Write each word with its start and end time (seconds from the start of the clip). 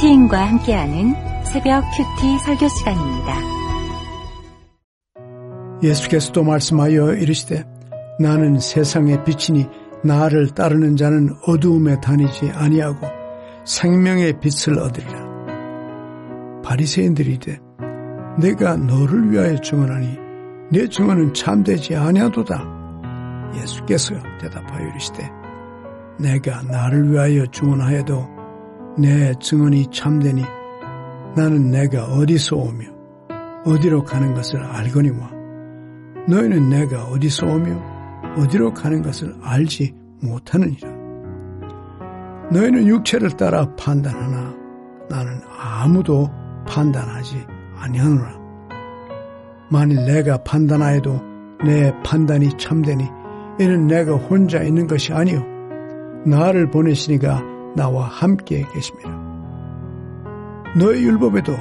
큐티인과 0.00 0.48
함께하는 0.48 1.14
새벽 1.44 1.84
큐티 1.90 2.38
설교 2.38 2.68
시간입니다. 2.68 3.36
예수께서 5.82 6.32
도 6.32 6.42
말씀하여 6.42 7.14
이르시되 7.16 7.64
나는 8.18 8.58
세상의 8.58 9.24
빛이니 9.24 9.66
나를 10.02 10.54
따르는 10.54 10.96
자는 10.96 11.28
어두움에 11.46 12.00
다니지 12.00 12.50
아니하고 12.50 13.06
생명의 13.66 14.40
빛을 14.40 14.78
얻으리라. 14.78 16.62
바리새인들이 16.64 17.32
이르되 17.32 17.58
내가 18.40 18.76
너를 18.76 19.30
위하여 19.30 19.60
증언하니 19.60 20.16
내 20.72 20.88
증언은 20.88 21.34
참되지 21.34 21.96
아니하도다. 21.96 22.64
예수께서 23.56 24.14
대답하여 24.40 24.88
이르시되 24.88 25.30
내가 26.18 26.62
나를 26.62 27.12
위하여 27.12 27.44
증언하여도 27.46 28.39
내 28.98 29.32
증언이 29.40 29.86
참되니 29.92 30.42
나는 31.36 31.70
내가 31.70 32.04
어디서 32.06 32.56
오며 32.56 32.86
어디로 33.64 34.04
가는 34.04 34.34
것을 34.34 34.62
알거니와 34.62 35.30
너희는 36.28 36.68
내가 36.68 37.04
어디서 37.04 37.46
오며 37.46 37.80
어디로 38.36 38.72
가는 38.74 39.02
것을 39.02 39.34
알지 39.42 39.94
못하느니라. 40.22 40.88
너희는 42.52 42.86
육체를 42.86 43.30
따라 43.30 43.66
판단하나 43.76 44.54
나는 45.08 45.40
아무도 45.56 46.28
판단하지 46.66 47.46
아니하노라. 47.76 48.38
만일 49.70 50.04
내가 50.04 50.42
판단하여도 50.42 51.20
내 51.64 51.92
판단이 52.02 52.50
참되니 52.58 53.04
이는 53.60 53.86
내가 53.86 54.14
혼자 54.16 54.62
있는 54.62 54.86
것이 54.86 55.12
아니요 55.12 55.44
나를 56.26 56.70
보내시니가 56.70 57.49
나와 57.76 58.04
함께 58.06 58.64
계십니다. 58.72 59.10
너희 60.76 61.02
율법에도 61.02 61.52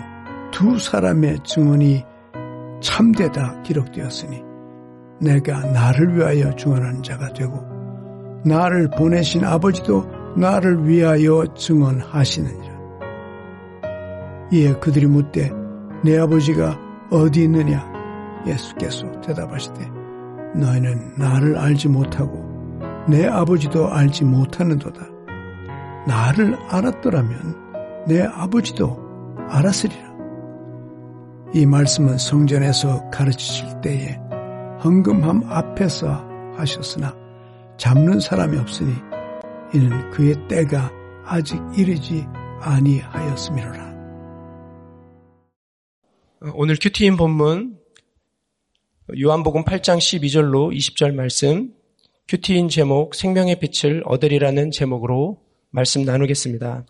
두 0.52 0.78
사람의 0.78 1.40
증언이 1.44 2.04
참되다 2.82 3.62
기록되었으니 3.64 4.44
내가 5.22 5.60
나를 5.72 6.16
위하여 6.16 6.56
증언하는 6.56 7.04
자가 7.04 7.34
되고 7.34 7.68
나를 8.46 8.90
보내신 8.92 9.44
아버지도 9.44 10.08
나를 10.38 10.88
위하여 10.88 11.44
증언하시느니라. 11.56 12.80
이에 14.52 14.74
그들이 14.80 15.08
묻되 15.08 15.52
내 16.04 16.18
아버지가 16.18 16.80
어디 17.12 17.44
있느냐? 17.44 17.86
예수께서 18.48 19.10
대답하시되 19.22 19.90
너희는 20.56 21.16
나를 21.18 21.58
알지 21.58 21.90
못하고 21.90 22.48
내 23.08 23.28
아버지도 23.28 23.92
알지 23.92 24.24
못하는도다. 24.26 25.19
나를 26.10 26.56
알았더라면 26.56 28.08
내 28.08 28.22
아버지도 28.24 28.98
알았으리라. 29.48 30.10
이 31.54 31.66
말씀은 31.68 32.18
성전에서 32.18 33.12
가르치실 33.12 33.82
때에 33.82 34.18
헌금함 34.84 35.44
앞에서 35.48 36.28
하셨으나 36.58 37.16
잡는 37.78 38.20
사람이 38.20 38.58
없으니 38.58 38.92
이는 39.74 40.10
그의 40.10 40.36
때가 40.48 40.92
아직 41.26 41.60
이르지 41.78 42.26
아니하였음이로라. 42.62 43.90
오늘 46.56 46.76
큐티인 46.82 47.18
본문 47.18 47.78
요한복음 49.22 49.64
8장 49.64 49.98
12절로 49.98 50.76
20절 50.76 51.14
말씀 51.14 51.72
큐티인 52.28 52.70
제목 52.70 53.14
생명의 53.14 53.60
빛을 53.60 54.02
얻으리라는 54.06 54.72
제목으로 54.72 55.49
말씀 55.72 56.04
나누겠습니다. 56.04 56.86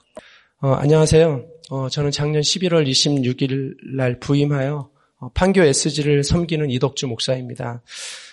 어, 0.61 0.69
안녕하세요. 0.69 1.45
어, 1.69 1.89
저는 1.89 2.11
작년 2.11 2.41
11월 2.41 2.87
26일 2.87 3.75
날 3.95 4.19
부임하여 4.19 4.89
어, 5.19 5.29
판교 5.33 5.61
SG를 5.61 6.23
섬기는 6.23 6.69
이덕주 6.71 7.07
목사입니다. 7.07 7.81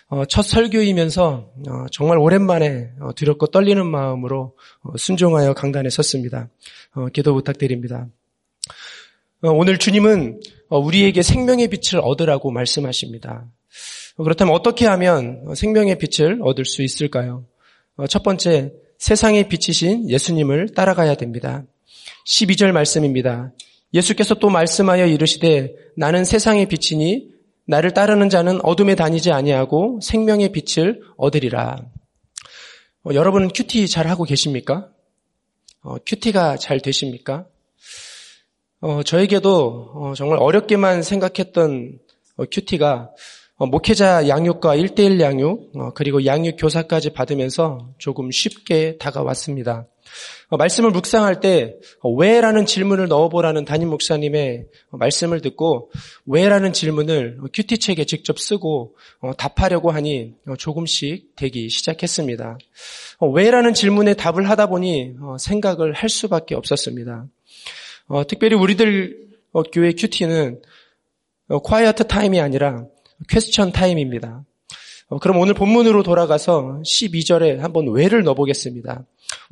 어, 0.08 0.24
첫 0.26 0.42
설교이면서 0.42 1.52
어, 1.68 1.86
정말 1.90 2.18
오랜만에 2.18 2.92
두렵고 3.16 3.48
떨리는 3.48 3.84
마음으로 3.84 4.56
순종하여 4.96 5.52
강단에 5.54 5.90
섰습니다. 5.90 6.48
기도 7.12 7.34
부탁드립니다. 7.34 8.06
오늘 9.42 9.78
주님은 9.78 10.40
우리에게 10.70 11.22
생명의 11.22 11.68
빛을 11.68 12.00
얻으라고 12.02 12.50
말씀하십니다. 12.50 13.46
그렇다면 14.16 14.54
어떻게 14.54 14.86
하면 14.86 15.54
생명의 15.54 15.98
빛을 15.98 16.38
얻을 16.40 16.64
수 16.64 16.82
있을까요? 16.82 17.44
첫 18.08 18.22
번째, 18.22 18.72
세상의 18.98 19.48
빛이신 19.48 20.10
예수님을 20.10 20.74
따라가야 20.74 21.14
됩니다. 21.16 21.64
12절 22.26 22.72
말씀입니다. 22.72 23.52
예수께서 23.94 24.34
또 24.34 24.50
말씀하여 24.50 25.06
이르시되 25.06 25.74
나는 25.96 26.24
세상의 26.24 26.66
빛이니 26.66 27.30
나를 27.66 27.92
따르는 27.92 28.28
자는 28.28 28.60
어둠에 28.64 28.94
다니지 28.94 29.32
아니하고 29.32 30.00
생명의 30.02 30.52
빛을 30.52 31.02
얻으리라. 31.16 31.76
어, 33.04 33.10
여러분은 33.14 33.48
QT 33.48 33.88
잘 33.88 34.06
하고 34.08 34.24
계십니까? 34.24 34.88
어, 35.82 35.96
QT가 36.04 36.56
잘 36.56 36.80
되십니까? 36.80 37.46
어, 38.80 39.02
저에게도 39.02 39.92
어, 39.94 40.12
정말 40.16 40.38
어렵게만 40.38 41.02
생각했던 41.02 41.98
어, 42.36 42.44
QT가 42.50 42.92
어, 42.94 43.14
목회자 43.58 44.28
양육과 44.28 44.76
1대1 44.76 45.20
양육 45.20 45.94
그리고 45.94 46.26
양육 46.26 46.56
교사까지 46.58 47.10
받으면서 47.14 47.94
조금 47.98 48.30
쉽게 48.30 48.98
다가왔습니다. 48.98 49.86
어, 50.48 50.56
말씀을 50.56 50.90
묵상할 50.90 51.40
때 51.40 51.76
어, 52.00 52.10
왜라는 52.10 52.66
질문을 52.66 53.08
넣어보라는 53.08 53.64
담임 53.64 53.88
목사님의 53.88 54.66
말씀을 54.90 55.40
듣고 55.40 55.90
왜 56.26 56.48
라는 56.48 56.72
질문을 56.72 57.38
QT책에 57.52 58.04
직접 58.04 58.38
쓰고 58.38 58.96
어, 59.20 59.32
답하려고 59.36 59.90
하니 59.90 60.34
조금씩 60.58 61.34
되기 61.34 61.68
시작했습니다. 61.68 62.58
왜 63.34 63.50
라는 63.50 63.74
질문에 63.74 64.14
답을 64.14 64.48
하다 64.48 64.66
보니 64.66 65.14
생각을 65.40 65.94
할 65.94 66.08
수밖에 66.08 66.54
없었습니다. 66.54 67.26
특별히 68.28 68.54
우리들 68.56 69.26
교회 69.72 69.92
큐티는 69.92 70.60
콰이어트 71.48 72.06
타임이 72.06 72.40
아니라 72.40 72.84
퀘스천 73.28 73.72
타임입니다. 73.72 74.44
그럼 75.20 75.38
오늘 75.38 75.54
본문으로 75.54 76.02
돌아가서 76.02 76.80
12절에 76.84 77.58
한번 77.58 77.88
왜를 77.88 78.24
넣어보겠습니다. 78.24 79.04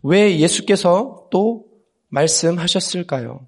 왜 0.03 0.39
예수께서 0.39 1.29
또 1.31 1.65
말씀하셨을까요? 2.09 3.47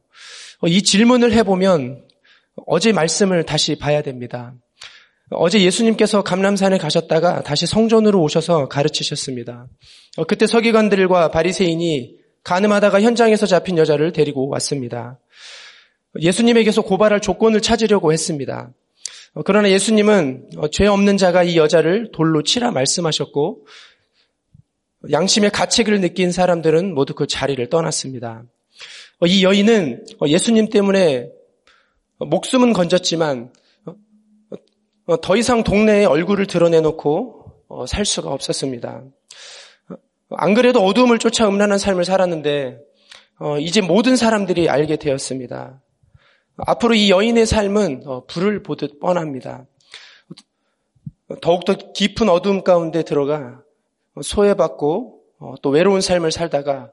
어, 0.60 0.68
이 0.68 0.82
질문을 0.82 1.32
해보면 1.32 2.04
어제 2.66 2.92
말씀을 2.92 3.44
다시 3.44 3.76
봐야 3.76 4.02
됩니다. 4.02 4.54
어제 5.30 5.60
예수님께서 5.60 6.22
감람산에 6.22 6.78
가셨다가 6.78 7.42
다시 7.42 7.66
성전으로 7.66 8.22
오셔서 8.22 8.68
가르치셨습니다. 8.68 9.66
어, 10.16 10.24
그때 10.24 10.46
서기관들과 10.46 11.30
바리새인이 11.32 12.14
가늠하다가 12.44 13.02
현장에서 13.02 13.46
잡힌 13.46 13.76
여자를 13.76 14.12
데리고 14.12 14.48
왔습니다. 14.48 15.18
예수님에게서 16.20 16.82
고발할 16.82 17.20
조건을 17.20 17.60
찾으려고 17.60 18.12
했습니다. 18.12 18.72
어, 19.36 19.42
그러나 19.44 19.70
예수님은 19.70 20.50
죄 20.72 20.86
없는 20.86 21.18
자가 21.18 21.44
이 21.44 21.58
여자를 21.58 22.10
돌로 22.12 22.42
치라 22.42 22.70
말씀하셨고 22.70 23.66
양심의 25.10 25.50
가책을 25.50 26.00
느낀 26.00 26.32
사람들은 26.32 26.94
모두 26.94 27.14
그 27.14 27.26
자리를 27.26 27.68
떠났습니다. 27.68 28.44
어, 29.20 29.26
이 29.26 29.44
여인은 29.44 30.06
어, 30.20 30.26
예수님 30.26 30.70
때문에 30.70 31.28
목숨은 32.18 32.72
건졌지만 32.72 33.52
어, 35.04 35.20
더 35.20 35.36
이상 35.36 35.62
동네에 35.62 36.06
얼굴을 36.06 36.46
드러내놓고 36.46 37.84
살 37.86 38.06
수가 38.06 38.30
없었습니다. 38.30 39.04
안 40.30 40.54
그래도 40.54 40.80
어두움을 40.82 41.18
쫓아 41.18 41.46
음란한 41.46 41.78
삶을 41.78 42.04
살았는데 42.04 42.78
이제 43.60 43.80
모든 43.80 44.16
사람들이 44.16 44.68
알게 44.70 44.96
되었습니다. 44.96 45.82
앞으로 46.56 46.94
이 46.94 47.10
여인의 47.10 47.46
삶은 47.46 48.04
불을 48.28 48.62
보듯 48.62 49.00
뻔합니다. 49.00 49.66
더욱더 51.42 51.74
깊은 51.74 52.28
어두움 52.28 52.62
가운데 52.62 53.02
들어가 53.02 53.60
소외받고 54.20 55.22
어, 55.38 55.54
또 55.60 55.70
외로운 55.70 56.00
삶을 56.00 56.32
살다가 56.32 56.90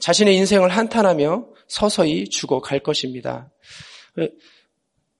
자신의 0.00 0.36
인생을 0.36 0.68
한탄하며 0.68 1.46
서서히 1.68 2.28
죽어갈 2.28 2.80
것입니다. 2.80 3.50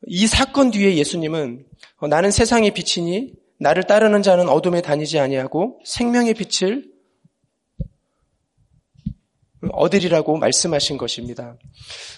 이 0.07 0.27
사건 0.27 0.71
뒤에 0.71 0.97
예수님은 0.97 1.65
어, 1.99 2.09
나는 2.09 2.31
세상의 2.31 2.73
빛이니 2.73 3.33
나를 3.59 3.85
따르는 3.85 4.23
자는 4.23 4.49
어둠에 4.49 4.83
다니지 4.83 5.19
아니하고 5.19 5.81
생명의 5.85 6.35
빛을 6.35 6.96
얻으리라고 9.71 10.37
말씀하신 10.37 10.99
것입니다. 10.99 11.57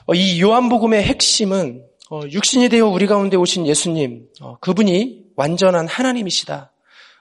어, 0.06 0.14
이 0.14 0.40
요한복음의 0.40 1.02
핵심은 1.02 1.84
육신이 2.30 2.70
되어 2.70 2.86
우리 2.86 3.06
가운데 3.06 3.36
오신 3.36 3.66
예수님, 3.66 4.26
그분이 4.60 5.24
완전한 5.36 5.86
하나님이시다. 5.86 6.72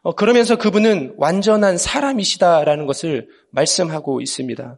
어, 0.07 0.15
그러면서 0.15 0.55
그분은 0.55 1.15
완전한 1.17 1.77
사람이시다라는 1.77 2.85
것을 2.85 3.27
말씀하고 3.49 4.21
있습니다. 4.21 4.77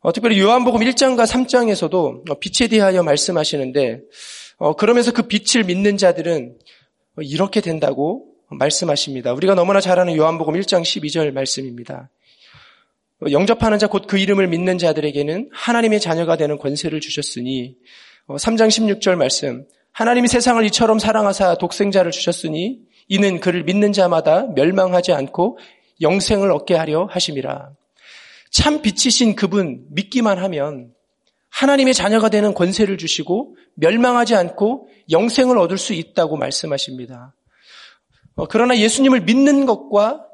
어, 0.00 0.12
특별히 0.12 0.38
요한복음 0.40 0.82
1장과 0.82 1.26
3장에서도 1.26 2.38
빛에 2.38 2.68
대하여 2.68 3.02
말씀하시는데 3.02 4.02
어, 4.58 4.76
그러면서 4.76 5.12
그 5.12 5.22
빛을 5.22 5.64
믿는 5.64 5.96
자들은 5.96 6.56
이렇게 7.22 7.60
된다고 7.60 8.26
말씀하십니다. 8.48 9.32
우리가 9.32 9.54
너무나 9.54 9.80
잘 9.80 9.98
아는 9.98 10.14
요한복음 10.14 10.54
1장 10.54 10.82
12절 10.82 11.32
말씀입니다. 11.32 12.08
영접하는 13.30 13.78
자 13.78 13.86
곧 13.86 14.06
그 14.06 14.18
이름을 14.18 14.48
믿는 14.48 14.78
자들에게는 14.78 15.50
하나님의 15.52 16.00
자녀가 16.00 16.36
되는 16.36 16.58
권세를 16.58 17.00
주셨으니 17.00 17.76
3장 18.28 18.64
어, 18.64 18.68
16절 18.68 19.16
말씀 19.16 19.66
하나님이 19.92 20.28
세상을 20.28 20.62
이처럼 20.66 20.98
사랑하사 20.98 21.54
독생자를 21.56 22.10
주셨으니 22.10 22.80
이는 23.08 23.40
그를 23.40 23.64
믿는 23.64 23.92
자마다 23.92 24.46
멸망하지 24.54 25.12
않고 25.12 25.58
영생을 26.02 26.50
얻게 26.50 26.74
하려 26.74 27.06
하심이라. 27.10 27.70
참 28.50 28.82
빛이신 28.82 29.36
그분 29.36 29.86
믿기만 29.90 30.36
하면 30.36 30.92
하나님의 31.48 31.94
자녀가 31.94 32.28
되는 32.28 32.52
권세를 32.52 32.98
주시고 32.98 33.56
멸망하지 33.76 34.34
않고 34.34 34.88
영생을 35.10 35.56
얻을 35.56 35.78
수 35.78 35.94
있다고 35.94 36.36
말씀하십니다. 36.36 37.34
어, 38.34 38.46
그러나 38.46 38.76
예수님을 38.76 39.22
믿는 39.22 39.64
것과 39.64 40.26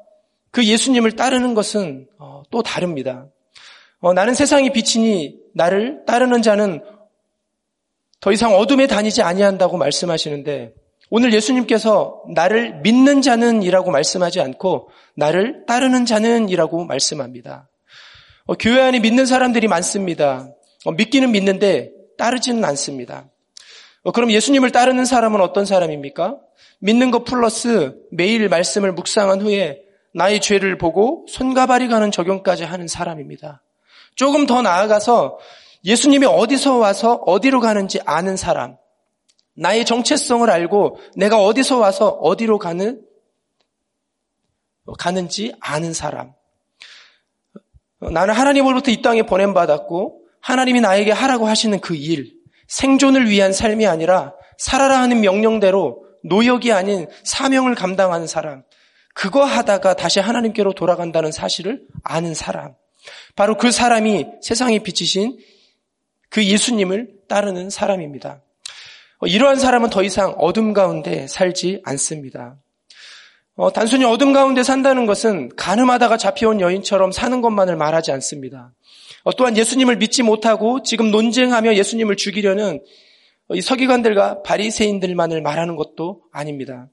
그 0.52 0.64
예수님을 0.64 1.12
따르는 1.12 1.54
것은 1.54 2.06
어, 2.18 2.42
또 2.50 2.62
다릅니다. 2.62 3.26
어, 4.00 4.12
나는 4.12 4.34
세상이 4.34 4.70
빛이니 4.72 5.38
나를 5.54 6.04
따르는 6.06 6.42
자는 6.42 6.80
더 8.20 8.30
이상 8.30 8.54
어둠에 8.54 8.86
다니지 8.86 9.22
아니한다고 9.22 9.78
말씀하시는데 9.78 10.74
오늘 11.10 11.32
예수님께서 11.32 12.22
나를 12.34 12.80
믿는 12.82 13.22
자는이라고 13.22 13.90
말씀하지 13.90 14.40
않고 14.40 14.90
나를 15.16 15.64
따르는 15.66 16.06
자는이라고 16.06 16.84
말씀합니다. 16.84 17.68
교회 18.58 18.80
안에 18.80 19.00
믿는 19.00 19.26
사람들이 19.26 19.68
많습니다. 19.68 20.48
믿기는 20.96 21.30
믿는데 21.30 21.90
따르지는 22.16 22.64
않습니다. 22.64 23.28
그럼 24.14 24.30
예수님을 24.30 24.70
따르는 24.72 25.04
사람은 25.04 25.40
어떤 25.40 25.64
사람입니까? 25.64 26.38
믿는 26.80 27.10
것 27.10 27.24
플러스 27.24 27.94
매일 28.10 28.48
말씀을 28.48 28.92
묵상한 28.92 29.42
후에 29.42 29.81
나의 30.14 30.40
죄를 30.40 30.78
보고 30.78 31.24
손과 31.28 31.66
발이 31.66 31.88
가는 31.88 32.10
적용까지 32.10 32.64
하는 32.64 32.86
사람입니다. 32.88 33.62
조금 34.14 34.46
더 34.46 34.62
나아가서 34.62 35.38
예수님이 35.84 36.26
어디서 36.26 36.76
와서 36.76 37.14
어디로 37.26 37.60
가는지 37.60 38.00
아는 38.04 38.36
사람, 38.36 38.76
나의 39.54 39.84
정체성을 39.84 40.48
알고 40.48 40.98
내가 41.16 41.42
어디서 41.42 41.78
와서 41.78 42.08
어디로 42.08 42.58
가는 42.58 43.02
가는지 44.98 45.52
아는 45.60 45.92
사람. 45.92 46.32
나는 48.00 48.34
하나님으로부터 48.34 48.90
이 48.90 49.00
땅에 49.00 49.22
보냄 49.22 49.54
받았고 49.54 50.22
하나님이 50.40 50.80
나에게 50.80 51.12
하라고 51.12 51.46
하시는 51.46 51.78
그 51.80 51.94
일, 51.94 52.32
생존을 52.66 53.28
위한 53.28 53.52
삶이 53.52 53.86
아니라 53.86 54.34
살아라 54.58 55.00
하는 55.00 55.20
명령대로 55.20 56.04
노역이 56.24 56.72
아닌 56.72 57.06
사명을 57.24 57.74
감당하는 57.74 58.26
사람. 58.26 58.64
그거 59.14 59.44
하다가 59.44 59.94
다시 59.94 60.20
하나님께로 60.20 60.72
돌아간다는 60.72 61.32
사실을 61.32 61.82
아는 62.02 62.34
사람. 62.34 62.74
바로 63.36 63.56
그 63.56 63.70
사람이 63.70 64.26
세상에 64.40 64.78
비치신 64.78 65.38
그 66.28 66.44
예수님을 66.44 67.08
따르는 67.28 67.70
사람입니다. 67.70 68.42
어, 69.18 69.26
이러한 69.26 69.58
사람은 69.58 69.90
더 69.90 70.02
이상 70.02 70.30
어둠 70.38 70.72
가운데 70.72 71.26
살지 71.26 71.82
않습니다. 71.84 72.56
어, 73.54 73.70
단순히 73.70 74.04
어둠 74.04 74.32
가운데 74.32 74.62
산다는 74.62 75.04
것은 75.06 75.50
가늠하다가 75.56 76.16
잡혀온 76.16 76.60
여인처럼 76.60 77.12
사는 77.12 77.40
것만을 77.40 77.76
말하지 77.76 78.12
않습니다. 78.12 78.72
어, 79.24 79.36
또한 79.36 79.56
예수님을 79.56 79.96
믿지 79.96 80.22
못하고 80.22 80.82
지금 80.82 81.10
논쟁하며 81.10 81.76
예수님을 81.76 82.16
죽이려는 82.16 82.82
이 83.54 83.60
서기관들과 83.60 84.42
바리새인들만을 84.42 85.42
말하는 85.42 85.76
것도 85.76 86.22
아닙니다. 86.32 86.88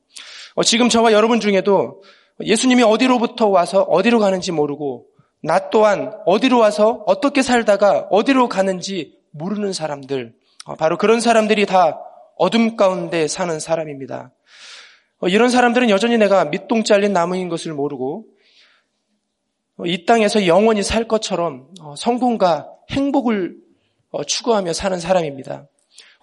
어, 0.60 0.64
지금 0.64 0.90
저와 0.90 1.14
여러분 1.14 1.40
중에도 1.40 2.04
예수님이 2.44 2.84
어디로부터 2.84 3.48
와서 3.48 3.84
어디로 3.84 4.20
가는지 4.20 4.52
모르고 4.52 5.06
나 5.42 5.70
또한 5.70 6.12
어디로 6.26 6.60
와서 6.60 7.02
어떻게 7.08 7.42
살다가 7.42 8.08
어디로 8.12 8.50
가는지 8.50 9.18
모르는 9.32 9.72
사람들, 9.72 10.34
어, 10.66 10.76
바로 10.76 10.98
그런 10.98 11.22
사람들이 11.22 11.66
다 11.66 12.02
어둠 12.36 12.76
가운데 12.76 13.30
사는 13.30 13.58
사람입니다. 13.58 14.34
어, 15.22 15.30
이런 15.30 15.50
사람들은 15.50 15.90
여전히 15.90 16.18
내가 16.18 16.44
밑동 16.44 16.84
잘린 16.84 17.14
나무인 17.14 17.48
것을 17.48 17.74
모르고 17.74 18.26
이 19.86 20.06
땅에서 20.06 20.46
영원히 20.46 20.84
살 20.84 21.08
것처럼 21.08 21.70
성공과 21.96 22.68
행복을 22.92 23.56
추구하며 24.28 24.74
사는 24.74 25.00
사람입니다. 25.00 25.70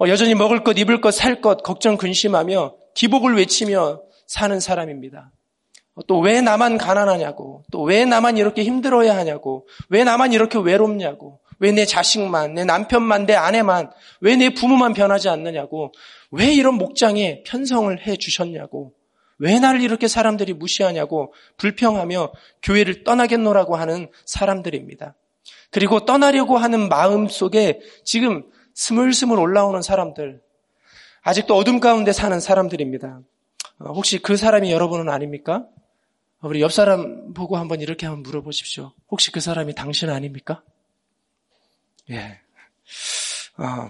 여전히 0.03 0.35
먹을 0.35 0.63
것, 0.63 0.77
입을 0.77 1.01
것, 1.01 1.13
살 1.13 1.41
것 1.41 1.63
걱정 1.63 1.97
근심하며 1.97 2.75
기복을 2.97 3.37
외치며 3.37 4.03
사는 4.27 4.59
사람입니다. 4.61 5.31
또 6.07 6.21
왜 6.21 6.41
나만 6.43 6.77
가난하냐고, 6.79 7.65
또 7.73 7.83
왜 7.83 8.05
나만 8.05 8.37
이렇게 8.37 8.63
힘들어야 8.65 9.17
하냐고, 9.17 9.67
왜 9.89 10.05
나만 10.05 10.33
이렇게 10.33 10.59
외롭냐고, 10.59 11.41
왜 11.59 11.73
내 11.73 11.87
자식만, 11.87 12.53
내 12.55 12.65
남편만, 12.65 13.25
내 13.25 13.35
아내만, 13.35 13.91
왜 14.21 14.37
내 14.37 14.51
부모만 14.51 14.93
변하지 14.93 15.31
않느냐고, 15.31 15.93
왜 16.31 16.53
이런 16.53 16.75
목장에 16.75 17.43
편성을 17.45 18.07
해 18.07 18.17
주셨냐고, 18.17 18.93
왜 19.39 19.59
나를 19.59 19.81
이렇게 19.81 20.09
사람들이 20.09 20.53
무시하냐고 20.55 21.33
불평하며 21.59 22.33
교회를 22.63 23.05
떠나겠노라고 23.05 23.77
하는 23.77 24.11
사람들입니다. 24.25 25.15
그리고 25.71 26.05
떠나려고 26.05 26.57
하는 26.57 26.89
마음 26.89 27.29
속에 27.29 27.81
지금 28.05 28.45
스물스물 28.75 29.39
올라오는 29.39 29.81
사람들, 29.83 30.41
아직도 31.23 31.55
어둠 31.57 31.81
가운데 31.81 32.13
사는 32.13 32.39
사람들입니다. 32.39 33.21
어, 33.79 33.93
혹시 33.93 34.19
그 34.19 34.37
사람이 34.37 34.73
여러분은 34.73 35.09
아닙니까? 35.09 35.67
우리 36.41 36.61
옆 36.61 36.73
사람 36.73 37.33
보고 37.35 37.57
한번 37.57 37.81
이렇게 37.81 38.07
한번 38.07 38.23
물어보십시오. 38.23 38.93
혹시 39.11 39.33
그 39.33 39.41
사람이 39.41 39.75
당신 39.75 40.11
아닙니까? 40.11 40.63
예. 42.11 42.41
어, 43.59 43.89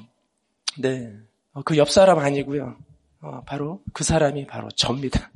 네. 0.79 1.13
어, 1.53 1.63
그옆 1.63 1.91
사람 1.91 2.19
아니고요. 2.19 2.77
어, 3.21 3.43
바로 3.47 3.83
그 3.93 4.05
사람이 4.05 4.47
바로 4.47 4.69
접니다. 4.71 5.31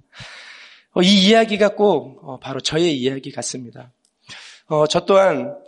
어, 0.93 1.03
이 1.03 1.29
이야기가 1.29 1.75
꼭 1.75 2.21
어, 2.23 2.39
바로 2.39 2.61
저의 2.61 2.99
이야기 2.99 3.33
같습니다. 3.33 3.93
저 4.89 5.05
또한 5.05 5.59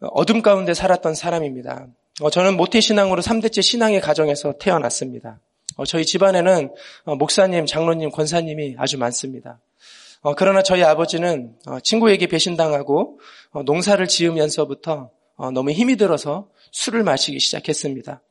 어둠 0.00 0.42
가운데 0.42 0.74
살았던 0.74 1.14
사람입니다. 1.14 1.86
저는 2.32 2.56
모태신앙으로 2.56 3.22
3대째 3.22 3.62
신앙의 3.62 4.00
가정에서 4.00 4.54
태어났습니다. 4.58 5.38
저희 5.86 6.04
집안에는 6.04 6.74
목사님, 7.18 7.66
장로님, 7.66 8.10
권사님이 8.10 8.76
아주 8.78 8.98
많습니다. 8.98 9.60
그러나 10.36 10.62
저희 10.62 10.82
아버지는 10.84 11.56
친구에게 11.82 12.26
배신당하고 12.26 13.18
농사를 13.64 14.06
지으면서부터 14.06 15.10
너무 15.52 15.72
힘이 15.72 15.96
들어서 15.96 16.48
술을 16.70 17.02
마시기 17.02 17.40
시작했습니다. 17.40 18.22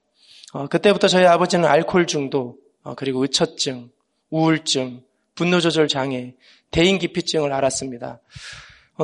그때부터 0.69 1.07
저희 1.07 1.25
아버지는 1.25 1.65
알코올 1.67 2.07
중독, 2.07 2.60
그리고 2.95 3.24
의처증, 3.24 3.89
우울증, 4.29 5.03
분노조절 5.36 5.88
장애, 5.88 6.33
대인기피증을 6.71 7.51
앓았습니다. 7.51 8.21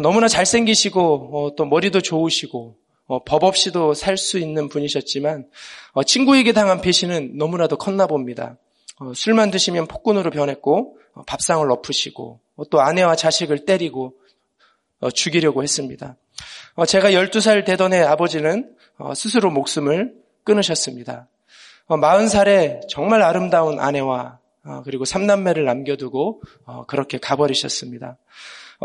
너무나 0.01 0.27
잘생기시고 0.27 1.55
또 1.57 1.65
머리도 1.65 2.01
좋으시고 2.01 2.77
법 3.07 3.43
없이도 3.43 3.93
살 3.93 4.17
수 4.17 4.37
있는 4.37 4.67
분이셨지만 4.69 5.47
친구에게 6.05 6.51
당한 6.53 6.81
배신은 6.81 7.37
너무나도 7.37 7.77
컸나 7.77 8.07
봅니다. 8.07 8.57
술만 9.15 9.51
드시면 9.51 9.87
폭군으로 9.87 10.31
변했고 10.31 10.97
밥상을 11.25 11.69
엎으시고 11.71 12.39
또 12.69 12.81
아내와 12.81 13.15
자식을 13.15 13.65
때리고 13.65 14.15
죽이려고 15.13 15.63
했습니다. 15.63 16.17
제가 16.87 17.11
12살 17.11 17.65
되던 17.65 17.93
해 17.93 18.01
아버지는 18.01 18.75
스스로 19.15 19.51
목숨을 19.51 20.13
끊으셨습니다. 20.43 21.27
40살에 21.87 22.87
정말 22.89 23.21
아름다운 23.21 23.79
아내와 23.79 24.39
그리고 24.83 25.05
삼남매를 25.05 25.63
남겨두고 25.63 26.41
그렇게 26.87 27.17
가버리셨습니다. 27.17 28.17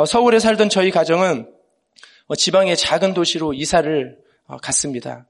서울에 0.07 0.39
살던 0.39 0.69
저희 0.69 0.91
가정은 0.91 1.51
지방의 2.37 2.77
작은 2.77 3.15
도시로 3.15 3.53
이사를 3.53 4.19
갔습니다. 4.63 5.27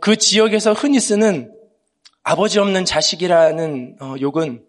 그 0.00 0.16
지역에서 0.16 0.72
흔히 0.72 1.00
쓰는 1.00 1.52
아버지 2.22 2.58
없는 2.58 2.84
자식이라는 2.84 3.96
욕은 4.20 4.64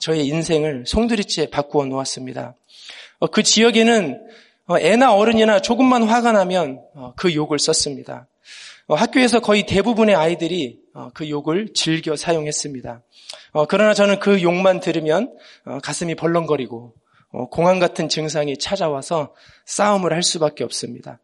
저의 0.00 0.26
인생을 0.26 0.84
송두리째 0.86 1.50
바꾸어 1.50 1.86
놓았습니다. 1.86 2.54
그 3.32 3.42
지역에는 3.42 4.20
애나 4.80 5.14
어른이나 5.14 5.60
조금만 5.60 6.02
화가 6.04 6.32
나면 6.32 6.80
그 7.16 7.34
욕을 7.34 7.58
썼습니다. 7.58 8.28
학교에서 8.88 9.40
거의 9.40 9.66
대부분의 9.66 10.14
아이들이 10.14 10.78
그 11.14 11.28
욕을 11.28 11.72
즐겨 11.74 12.16
사용했습니다. 12.16 13.02
그러나 13.68 13.94
저는 13.94 14.18
그 14.20 14.42
욕만 14.42 14.80
들으면 14.80 15.32
가슴이 15.82 16.14
벌렁거리고 16.14 16.94
어, 16.94 16.99
공황 17.50 17.78
같은 17.78 18.08
증상이 18.08 18.58
찾아와서 18.58 19.34
싸움을 19.64 20.12
할 20.12 20.22
수밖에 20.22 20.64
없습니다. 20.64 21.20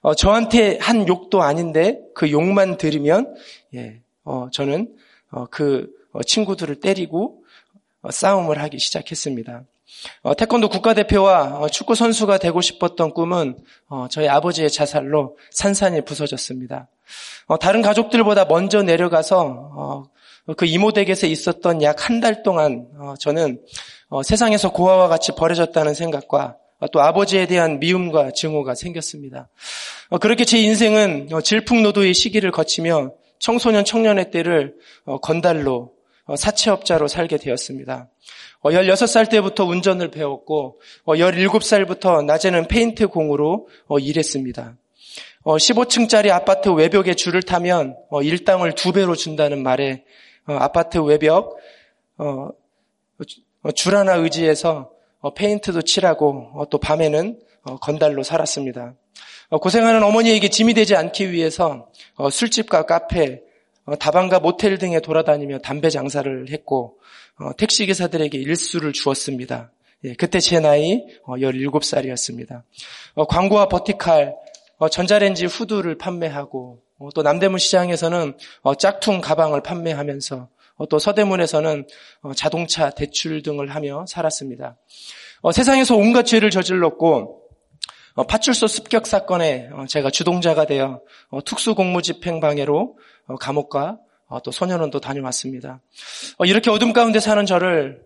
어, 0.00 0.14
저한테 0.14 0.78
한 0.80 1.06
욕도 1.06 1.42
아닌데 1.42 2.00
그 2.14 2.30
욕만 2.30 2.78
들으면 2.78 3.34
예, 3.74 4.00
어, 4.24 4.48
저는 4.52 4.94
어, 5.30 5.46
그 5.46 5.88
어, 6.12 6.22
친구들을 6.22 6.76
때리고 6.76 7.44
어, 8.02 8.10
싸움을 8.10 8.58
하기 8.62 8.78
시작했습니다. 8.78 9.64
태권도 10.38 10.68
국가대표와 10.68 11.66
축구 11.68 11.96
선수가 11.96 12.38
되고 12.38 12.60
싶었던 12.60 13.12
꿈은 13.12 13.58
저희 14.08 14.28
아버지의 14.28 14.70
자살로 14.70 15.36
산산이 15.50 16.04
부서졌습니다. 16.04 16.86
다른 17.60 17.82
가족들보다 17.82 18.44
먼저 18.44 18.84
내려가서 18.84 20.08
그 20.56 20.66
이모 20.66 20.92
댁에서 20.92 21.26
있었던 21.26 21.82
약 21.82 22.08
한 22.08 22.20
달 22.20 22.42
동안 22.42 22.86
저는 23.18 23.60
세상에서 24.24 24.72
고아와 24.72 25.08
같이 25.08 25.32
버려졌다는 25.32 25.94
생각과 25.94 26.56
또 26.92 27.00
아버지에 27.00 27.46
대한 27.46 27.78
미움과 27.78 28.30
증오가 28.32 28.74
생겼습니다. 28.74 29.48
그렇게 30.20 30.44
제 30.44 30.58
인생은 30.58 31.28
질풍노도의 31.44 32.14
시기를 32.14 32.50
거치며 32.50 33.12
청소년 33.38 33.84
청년의 33.84 34.30
때를 34.30 34.74
건달로 35.22 35.92
사채업자로 36.36 37.08
살게 37.08 37.36
되었습니다. 37.36 38.08
16살 38.62 39.30
때부터 39.30 39.64
운전을 39.64 40.10
배웠고 40.10 40.80
17살부터 41.06 42.24
낮에는 42.24 42.66
페인트 42.68 43.08
공으로 43.08 43.68
일했습니다. 44.00 44.76
15층짜리 45.44 46.30
아파트 46.30 46.68
외벽에 46.68 47.14
줄을 47.14 47.42
타면 47.42 47.96
일당을 48.22 48.74
두 48.74 48.92
배로 48.92 49.14
준다는 49.14 49.62
말에 49.62 50.04
아파트 50.46 50.98
외벽 50.98 51.56
줄 53.74 53.96
하나 53.96 54.14
의지해서 54.14 54.90
페인트도 55.34 55.82
칠하고 55.82 56.66
또 56.70 56.78
밤에는 56.78 57.40
건달로 57.80 58.22
살았습니다. 58.22 58.94
고생하는 59.50 60.02
어머니에게 60.02 60.48
짐이 60.48 60.74
되지 60.74 60.96
않기 60.96 61.32
위해서 61.32 61.88
술집과 62.30 62.86
카페, 62.86 63.42
다방과 63.98 64.38
모텔 64.40 64.78
등에 64.78 65.00
돌아다니며 65.00 65.58
담배 65.58 65.90
장사를 65.90 66.48
했고 66.50 66.98
택시 67.56 67.86
기사들에게 67.86 68.38
일수를 68.38 68.92
주었습니다. 68.92 69.72
예, 70.04 70.14
그때 70.14 70.40
제 70.40 70.60
나이 70.60 71.04
17살이었습니다. 71.26 72.62
광고와 73.28 73.68
버티칼, 73.68 74.34
전자레인지 74.90 75.46
후드를 75.46 75.98
판매하고 75.98 76.80
또 77.14 77.22
남대문 77.22 77.58
시장에서는 77.58 78.36
짝퉁 78.78 79.20
가방을 79.20 79.62
판매하면서 79.62 80.48
또 80.88 80.98
서대문에서는 80.98 81.86
자동차 82.36 82.90
대출 82.90 83.42
등을 83.42 83.74
하며 83.74 84.04
살았습니다. 84.06 84.76
세상에서 85.52 85.96
온갖 85.96 86.24
죄를 86.24 86.50
저질렀고 86.50 87.42
파출소 88.28 88.66
습격 88.66 89.06
사건에 89.06 89.70
제가 89.88 90.10
주동자가 90.10 90.66
되어 90.66 91.00
특수공무집행방해로 91.44 92.98
감옥과 93.38 93.98
또 94.44 94.50
소년원도 94.50 95.00
다녀왔습니다. 95.00 95.80
이렇게 96.44 96.70
어둠 96.70 96.92
가운데 96.92 97.20
사는 97.20 97.44
저를 97.46 98.02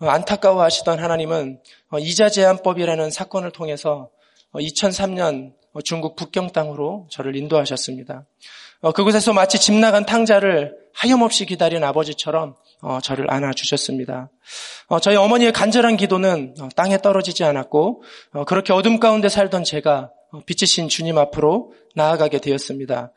안타까워하시던 0.00 0.98
하나님은 0.98 1.60
이자 2.00 2.28
제한법이라는 2.30 3.10
사건을 3.10 3.50
통해서 3.50 4.10
2003년 4.54 5.57
중국 5.84 6.16
북경 6.16 6.52
땅으로 6.52 7.06
저를 7.10 7.36
인도하셨습니다. 7.36 8.26
그곳에서 8.94 9.32
마치 9.32 9.58
집 9.58 9.74
나간 9.74 10.06
탕자를 10.06 10.72
하염없이 10.94 11.46
기다린 11.46 11.82
아버지처럼 11.84 12.54
저를 13.02 13.30
안아주셨습니다. 13.30 14.30
저희 15.02 15.16
어머니의 15.16 15.52
간절한 15.52 15.96
기도는 15.96 16.54
땅에 16.76 16.98
떨어지지 16.98 17.42
않았고 17.44 18.02
그렇게 18.46 18.72
어둠 18.72 19.00
가운데 19.00 19.28
살던 19.28 19.64
제가 19.64 20.10
빛이신 20.46 20.88
주님 20.88 21.18
앞으로 21.18 21.72
나아가게 21.94 22.38
되었습니다. 22.38 23.12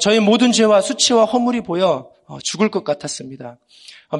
저희 0.00 0.18
모든 0.18 0.50
죄와 0.52 0.80
수치와 0.80 1.24
허물이 1.26 1.60
보여 1.60 2.10
죽을 2.42 2.70
것 2.70 2.84
같았습니다. 2.84 3.58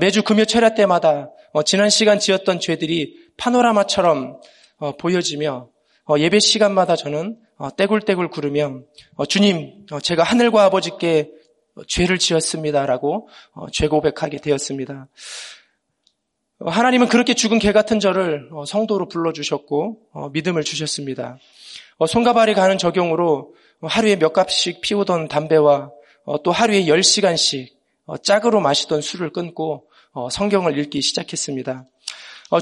매주 0.00 0.22
금요 0.22 0.44
철야 0.44 0.74
때마다 0.74 1.30
지난 1.64 1.90
시간 1.90 2.20
지었던 2.20 2.60
죄들이 2.60 3.16
파노라마처럼 3.36 4.40
보여지며 4.98 5.68
예배 6.16 6.38
시간마다 6.40 6.96
저는 6.96 7.38
떼굴떼굴 7.76 8.30
구르며 8.30 8.80
주님 9.28 9.86
제가 10.02 10.22
하늘과 10.22 10.64
아버지께 10.64 11.30
죄를 11.86 12.18
지었습니다라고 12.18 13.28
죄 13.72 13.88
고백하게 13.88 14.38
되었습니다. 14.38 15.08
하나님은 16.60 17.08
그렇게 17.08 17.34
죽은 17.34 17.58
개 17.58 17.72
같은 17.72 18.00
저를 18.00 18.48
성도로 18.66 19.08
불러주셨고 19.08 20.30
믿음을 20.32 20.64
주셨습니다. 20.64 21.38
손과 22.06 22.32
발이 22.32 22.54
가는 22.54 22.78
적용으로 22.78 23.54
하루에 23.82 24.16
몇 24.16 24.32
갑씩 24.32 24.80
피우던 24.80 25.28
담배와 25.28 25.90
또 26.42 26.50
하루에 26.50 26.84
10시간씩 26.84 27.68
짝으로 28.22 28.60
마시던 28.60 29.02
술을 29.02 29.30
끊고 29.30 29.88
성경을 30.32 30.78
읽기 30.78 31.02
시작했습니다. 31.02 31.84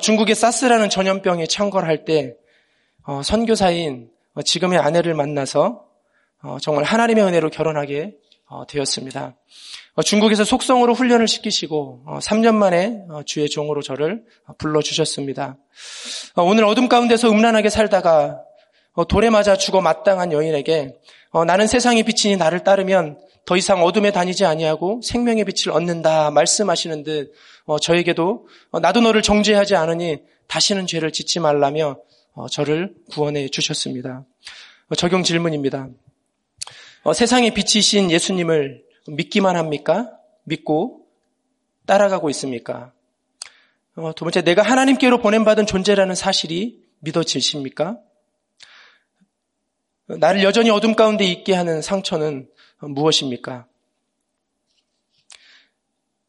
중국의 0.02 0.34
사스라는 0.34 0.90
전염병에 0.90 1.46
창궐할 1.46 2.04
때 2.04 2.34
선교사인 3.24 4.10
지금의 4.44 4.78
아내를 4.78 5.14
만나서 5.14 5.84
정말 6.60 6.84
하나님의 6.84 7.24
은혜로 7.24 7.50
결혼하게 7.50 8.14
되었습니다. 8.68 9.36
중국에서 10.04 10.44
속성으로 10.44 10.94
훈련을 10.94 11.26
시키시고 11.26 12.04
3년 12.20 12.54
만에 12.54 13.02
주의 13.24 13.48
종으로 13.48 13.82
저를 13.82 14.24
불러주셨습니다. 14.58 15.56
오늘 16.36 16.64
어둠 16.64 16.88
가운데서 16.88 17.30
음란하게 17.30 17.70
살다가 17.70 18.40
돌에 19.08 19.30
맞아 19.30 19.56
죽어 19.56 19.80
마땅한 19.80 20.32
여인에게 20.32 20.96
나는 21.46 21.66
세상의 21.66 22.02
빛이니 22.02 22.36
나를 22.36 22.64
따르면 22.64 23.18
더 23.46 23.56
이상 23.56 23.82
어둠에 23.84 24.10
다니지 24.10 24.44
아니하고 24.44 25.00
생명의 25.04 25.44
빛을 25.44 25.74
얻는다 25.74 26.30
말씀하시는 26.32 27.04
듯 27.04 27.32
저에게도 27.80 28.48
나도 28.80 29.00
너를 29.00 29.22
정죄하지 29.22 29.76
않으니 29.76 30.18
다시는 30.48 30.86
죄를 30.86 31.12
짓지 31.12 31.40
말라며 31.40 31.96
저를 32.50 32.94
구원해 33.10 33.48
주셨습니다. 33.48 34.24
적용 34.96 35.22
질문입니다. 35.22 35.88
세상의 37.14 37.54
빛이신 37.54 38.10
예수님을 38.10 38.84
믿기만 39.08 39.56
합니까? 39.56 40.10
믿고 40.44 41.06
따라가고 41.86 42.30
있습니까? 42.30 42.92
두 43.94 44.24
번째, 44.24 44.42
내가 44.42 44.62
하나님께로 44.62 45.18
보냄받은 45.22 45.66
존재라는 45.66 46.14
사실이 46.14 46.84
믿어지십니까? 47.00 47.98
나를 50.06 50.42
여전히 50.42 50.70
어둠 50.70 50.94
가운데 50.94 51.24
있게 51.24 51.54
하는 51.54 51.82
상처는 51.82 52.48
무엇입니까? 52.80 53.66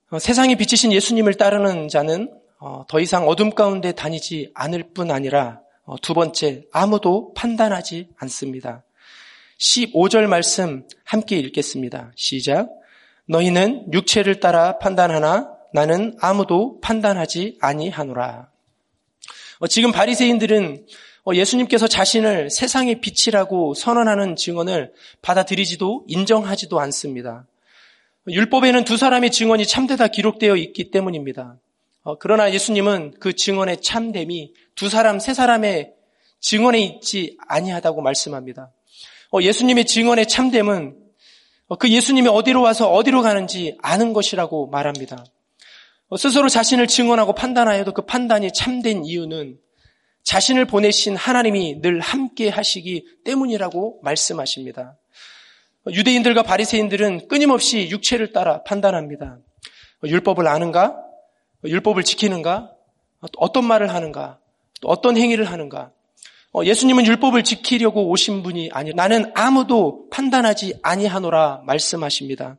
어, 0.10 0.20
세상에 0.20 0.56
비치신 0.56 0.94
예수님을 0.94 1.34
따르는 1.34 1.90
자는 1.90 2.34
어, 2.60 2.86
더 2.88 3.00
이상 3.00 3.28
어둠 3.28 3.52
가운데 3.52 3.92
다니지 3.92 4.52
않을 4.56 4.94
뿐 4.94 5.12
아니라 5.12 5.60
어, 5.60 5.67
두 6.02 6.14
번째, 6.14 6.64
아무도 6.72 7.34
판단하지 7.34 8.10
않습니다. 8.18 8.84
15절 9.60 10.28
말씀 10.28 10.88
함께 11.04 11.38
읽겠습니다. 11.38 12.12
시작. 12.16 12.70
너희는 13.28 13.94
육체를 13.94 14.40
따라 14.40 14.78
판단하나 14.78 15.50
나는 15.74 16.16
아무도 16.20 16.80
판단하지 16.82 17.58
아니하노라. 17.62 18.50
지금 19.70 19.92
바리새인들은 19.92 20.86
어, 21.26 21.34
예수님께서 21.34 21.88
자신을 21.88 22.50
세상의 22.50 23.02
빛이라고 23.02 23.74
선언하는 23.74 24.38
증언을 24.38 24.94
받아들이지도 25.22 26.06
인정하지도 26.08 26.80
않습니다. 26.80 27.46
율법에는 28.30 28.86
두 28.86 28.96
사람의 28.96 29.32
증언이 29.32 29.66
참되다 29.66 30.08
기록되어 30.08 30.56
있기 30.56 30.92
때문입니다. 30.92 31.58
어, 32.08 32.18
그러나 32.18 32.54
예수님은 32.54 33.16
그 33.20 33.34
증언의 33.34 33.82
참됨이 33.82 34.54
두 34.76 34.88
사람, 34.88 35.20
세 35.20 35.34
사람의 35.34 35.92
증언에 36.40 36.80
있지 36.80 37.36
아니하다고 37.50 38.02
말씀합니다. 38.02 38.72
어, 39.34 39.42
예수님의 39.42 39.84
증언의 39.84 40.30
참됨은 40.30 40.96
그 41.78 41.90
예수님이 41.90 42.30
어디로 42.30 42.62
와서 42.62 42.90
어디로 42.90 43.24
가는지 43.24 43.78
아는 43.82 44.14
것이라고 44.14 44.68
말합니다. 44.68 45.26
스스로 46.18 46.48
자신을 46.48 46.88
증언하고 46.88 47.36
판단하여도 47.36 47.92
그 47.92 48.06
판단이 48.06 48.54
참된 48.54 49.04
이유는 49.04 49.58
자신을 50.24 50.64
보내신 50.64 51.18
하나님이 51.18 51.82
늘 51.82 52.00
함께 52.00 52.48
하시기 52.48 53.04
때문이라고 53.26 54.00
말씀하십니다. 54.02 54.98
유대인들과 55.92 56.44
바리새인들은 56.44 57.28
끊임없이 57.28 57.90
육체를 57.90 58.32
따라 58.32 58.64
판단합니다. 58.64 59.40
율법을 60.06 60.48
아는가? 60.48 61.07
율법을 61.64 62.04
지키는가? 62.04 62.72
어떤 63.38 63.66
말을 63.66 63.94
하는가? 63.94 64.40
어떤 64.84 65.18
행위를 65.18 65.46
하는가? 65.46 65.92
어, 66.54 66.64
예수님은 66.64 67.06
율법을 67.06 67.44
지키려고 67.44 68.10
오신 68.10 68.42
분이 68.44 68.70
아니 68.72 68.94
나는 68.94 69.32
아무도 69.36 70.08
판단하지 70.10 70.80
아니하노라 70.82 71.62
말씀하십니다. 71.66 72.58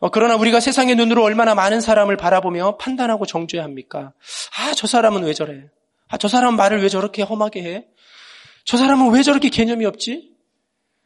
어, 0.00 0.10
그러나 0.10 0.36
우리가 0.36 0.60
세상의 0.60 0.96
눈으로 0.96 1.22
얼마나 1.22 1.54
많은 1.54 1.80
사람을 1.80 2.16
바라보며 2.16 2.76
판단하고 2.76 3.26
정죄합니까? 3.26 4.12
아, 4.58 4.74
저 4.74 4.86
사람은 4.86 5.22
왜 5.22 5.32
저래? 5.32 5.64
아, 6.08 6.18
저 6.18 6.28
사람 6.28 6.56
말을 6.56 6.82
왜 6.82 6.88
저렇게 6.88 7.22
험하게 7.22 7.62
해? 7.62 7.86
저 8.64 8.76
사람은 8.76 9.12
왜 9.12 9.22
저렇게 9.22 9.48
개념이 9.48 9.86
없지? 9.86 10.32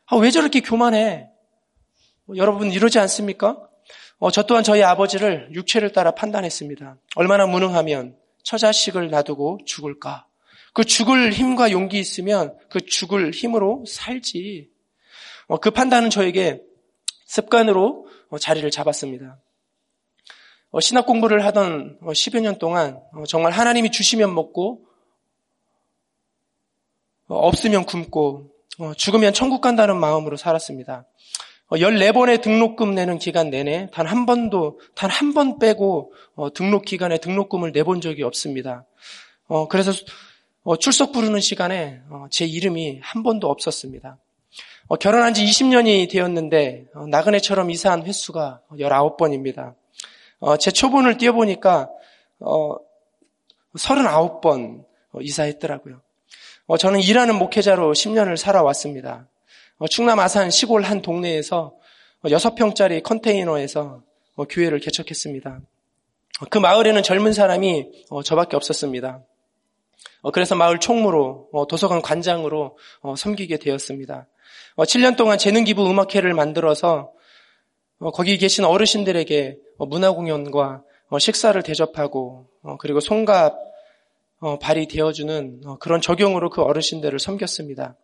아, 0.06 0.16
왜 0.16 0.30
저렇게 0.30 0.60
교만해? 0.60 1.28
뭐, 2.24 2.36
여러분 2.36 2.72
이러지 2.72 2.98
않습니까? 2.98 3.65
어, 4.18 4.30
저 4.30 4.42
또한 4.44 4.64
저희 4.64 4.82
아버지를 4.82 5.50
육체를 5.52 5.92
따라 5.92 6.12
판단했습니다. 6.12 6.96
얼마나 7.16 7.46
무능하면 7.46 8.16
처자식을 8.44 9.10
놔두고 9.10 9.60
죽을까? 9.66 10.26
그 10.72 10.84
죽을 10.84 11.32
힘과 11.32 11.70
용기 11.70 11.98
있으면 11.98 12.56
그 12.70 12.80
죽을 12.80 13.30
힘으로 13.32 13.84
살지. 13.86 14.70
어, 15.48 15.58
그 15.58 15.70
판단은 15.70 16.10
저에게 16.10 16.62
습관으로 17.26 18.06
어, 18.30 18.38
자리를 18.38 18.70
잡았습니다. 18.70 19.38
어, 20.70 20.80
신학 20.80 21.06
공부를 21.06 21.44
하던 21.46 21.98
10여 22.00 22.40
년 22.40 22.58
동안 22.58 23.00
정말 23.28 23.52
하나님이 23.52 23.90
주시면 23.90 24.34
먹고 24.34 24.86
없으면 27.28 27.84
굶고 27.86 28.50
죽으면 28.96 29.32
천국 29.32 29.60
간다는 29.60 29.96
마음으로 29.96 30.36
살았습니다. 30.36 31.06
14번의 31.70 32.42
등록금 32.42 32.94
내는 32.94 33.18
기간 33.18 33.50
내내 33.50 33.88
단 33.92 34.06
한 34.06 34.24
번도, 34.26 34.78
단 34.94 35.10
한 35.10 35.34
번 35.34 35.58
빼고 35.58 36.12
등록 36.54 36.84
기간에 36.84 37.18
등록금을 37.18 37.72
내본 37.72 38.00
적이 38.00 38.22
없습니다. 38.22 38.84
그래서 39.68 39.92
출석 40.80 41.12
부르는 41.12 41.40
시간에 41.40 42.00
제 42.30 42.44
이름이 42.44 43.00
한 43.02 43.22
번도 43.22 43.48
없었습니다. 43.48 44.18
어, 44.88 44.96
결혼한 44.96 45.34
지 45.34 45.44
20년이 45.44 46.08
되었는데 46.08 46.86
어, 46.94 47.06
나그네처럼 47.08 47.70
이사한 47.70 48.04
횟수가 48.04 48.60
19번입니다. 48.70 49.74
어, 50.38 50.56
제 50.56 50.70
초본을 50.70 51.18
띄워보니까 51.18 51.90
39번 53.76 54.84
이사했더라고요. 55.20 56.00
저는 56.78 57.00
일하는 57.00 57.36
목회자로 57.36 57.92
10년을 57.92 58.36
살아왔습니다. 58.36 59.26
충남 59.90 60.18
아산 60.20 60.50
시골 60.50 60.82
한 60.82 61.02
동네에서 61.02 61.74
6평짜리 62.24 63.02
컨테이너에서 63.02 64.02
교회를 64.48 64.80
개척했습니다. 64.80 65.60
그 66.50 66.58
마을에는 66.58 67.02
젊은 67.02 67.32
사람이 67.32 68.06
저밖에 68.24 68.56
없었습니다. 68.56 69.22
그래서 70.32 70.54
마을 70.54 70.78
총무로 70.78 71.50
도서관 71.68 72.02
관장으로 72.02 72.76
섬기게 73.16 73.58
되었습니다. 73.58 74.26
7년 74.76 75.14
어, 75.14 75.16
동안 75.16 75.38
재능기부 75.38 75.88
음악회를 75.88 76.34
만들어서 76.34 77.12
어, 77.98 78.10
거기 78.10 78.36
계신 78.36 78.64
어르신들에게 78.64 79.56
어, 79.78 79.86
문화 79.86 80.10
공연과 80.12 80.82
식사를 81.18 81.60
대접하고 81.62 82.48
그리고 82.80 83.00
송갑 83.00 83.56
발이 84.60 84.88
되어주는 84.88 85.62
그런 85.80 86.00
적용으로 86.00 86.50
그 86.50 86.62
어르신들을 86.62 87.18
섬겼습니다. 87.18 87.96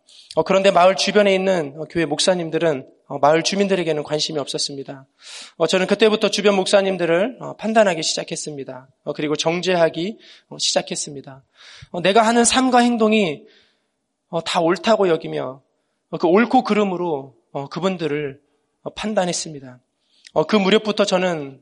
그런데 0.45 0.71
마을 0.71 0.95
주변에 0.95 1.33
있는 1.33 1.75
교회 1.89 2.05
목사님들은 2.05 2.87
마을 3.21 3.43
주민들에게는 3.43 4.03
관심이 4.03 4.39
없었습니다. 4.39 5.05
저는 5.69 5.85
그때부터 5.85 6.29
주변 6.29 6.55
목사님들을 6.55 7.37
판단하기 7.59 8.01
시작했습니다. 8.01 8.87
그리고 9.15 9.35
정죄하기 9.35 10.17
시작했습니다. 10.57 11.43
내가 12.01 12.23
하는 12.23 12.45
삶과 12.45 12.79
행동이 12.79 13.43
다 14.45 14.59
옳다고 14.61 15.09
여기며 15.09 15.61
그 16.19 16.27
옳고 16.27 16.63
그름으로 16.63 17.35
어, 17.51 17.67
그분들을 17.69 18.39
판단했습니다. 18.95 19.79
어, 20.33 20.43
그 20.45 20.55
무렵부터 20.55 21.05
저는 21.05 21.61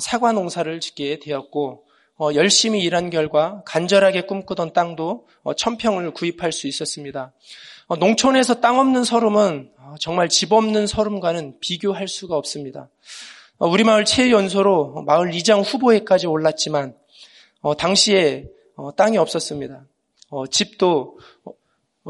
사과 0.00 0.32
농사를 0.32 0.78
짓게 0.80 1.18
되었고 1.18 1.70
어, 1.72 1.91
열심히 2.34 2.82
일한 2.82 3.10
결과 3.10 3.62
간절하게 3.64 4.22
꿈꾸던 4.22 4.72
땅도 4.72 5.26
천평을 5.56 6.12
구입할 6.12 6.52
수 6.52 6.66
있었습니다. 6.68 7.32
농촌에서 7.98 8.60
땅 8.60 8.78
없는 8.78 9.04
서름은 9.04 9.70
정말 9.98 10.28
집 10.28 10.52
없는 10.52 10.86
서름과는 10.86 11.58
비교할 11.60 12.08
수가 12.08 12.36
없습니다. 12.36 12.88
우리 13.58 13.84
마을 13.84 14.04
체연소로 14.04 15.02
마을 15.02 15.34
이장 15.34 15.60
후보에까지 15.60 16.26
올랐지만 16.26 16.94
당시에 17.78 18.46
땅이 18.96 19.18
없었습니다. 19.18 19.84
집도 20.50 21.18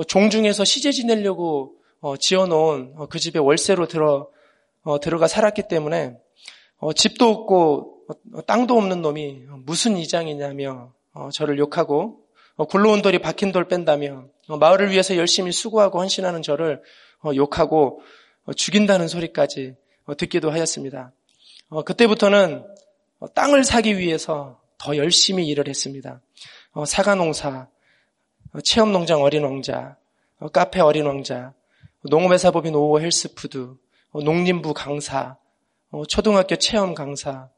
종중에서 0.06 0.64
시제 0.64 0.90
지내려고 0.92 1.76
어, 2.00 2.16
지어놓은 2.16 2.94
어, 2.96 3.06
그 3.06 3.20
집에 3.20 3.38
월세로 3.38 3.86
들어 3.86 4.28
어, 4.82 4.98
들어가 4.98 5.28
살았기 5.28 5.68
때문에 5.68 6.16
어, 6.78 6.92
집도 6.92 7.28
없고 7.28 7.60
어, 7.76 7.91
땅도 8.46 8.76
없는 8.76 9.02
놈이 9.02 9.44
무슨 9.64 9.96
이장이냐며 9.96 10.92
어, 11.12 11.28
저를 11.32 11.58
욕하고 11.58 12.20
굴러온 12.68 13.02
돌이 13.02 13.18
박힌 13.18 13.52
돌 13.52 13.66
뺀다며 13.68 14.26
마을을 14.48 14.90
위해서 14.90 15.16
열심히 15.16 15.52
수고하고 15.52 16.00
헌신하는 16.00 16.42
저를 16.42 16.82
욕하고 17.34 18.00
죽인다는 18.54 19.08
소리까지 19.08 19.74
듣기도 20.18 20.50
하였습니다. 20.50 21.12
그때부터는 21.86 22.64
땅을 23.34 23.64
사기 23.64 23.98
위해서 23.98 24.60
더 24.78 24.96
열심히 24.96 25.46
일을 25.48 25.68
했습니다. 25.68 26.20
사과 26.86 27.14
농사, 27.14 27.68
체험 28.64 28.92
농장 28.92 29.22
어린 29.22 29.44
왕자, 29.44 29.96
카페 30.52 30.80
어린 30.80 31.06
왕자, 31.06 31.54
농업회사법인 32.02 32.74
오호 32.74 33.00
헬스푸드, 33.00 33.76
어, 34.10 34.20
농림부 34.22 34.74
강사, 34.74 35.36
어, 35.90 36.04
초등학교 36.06 36.56
체험 36.56 36.94
강사, 36.94 37.30
어, 37.40 37.51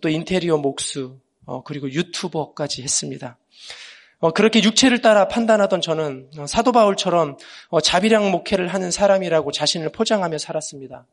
또 0.00 0.08
인테리어 0.08 0.56
목수, 0.56 1.18
그리고 1.64 1.90
유튜버까지 1.90 2.82
했습니다. 2.82 3.38
그렇게 4.34 4.62
육체를 4.62 5.00
따라 5.02 5.26
판단하던 5.26 5.80
저는 5.80 6.30
사도 6.46 6.70
바울처럼 6.70 7.36
자비량 7.82 8.30
목회를 8.30 8.68
하는 8.68 8.90
사람이라고 8.90 9.50
자신을 9.50 9.90
포장하며 9.90 10.38
살았습니다. 10.38 11.06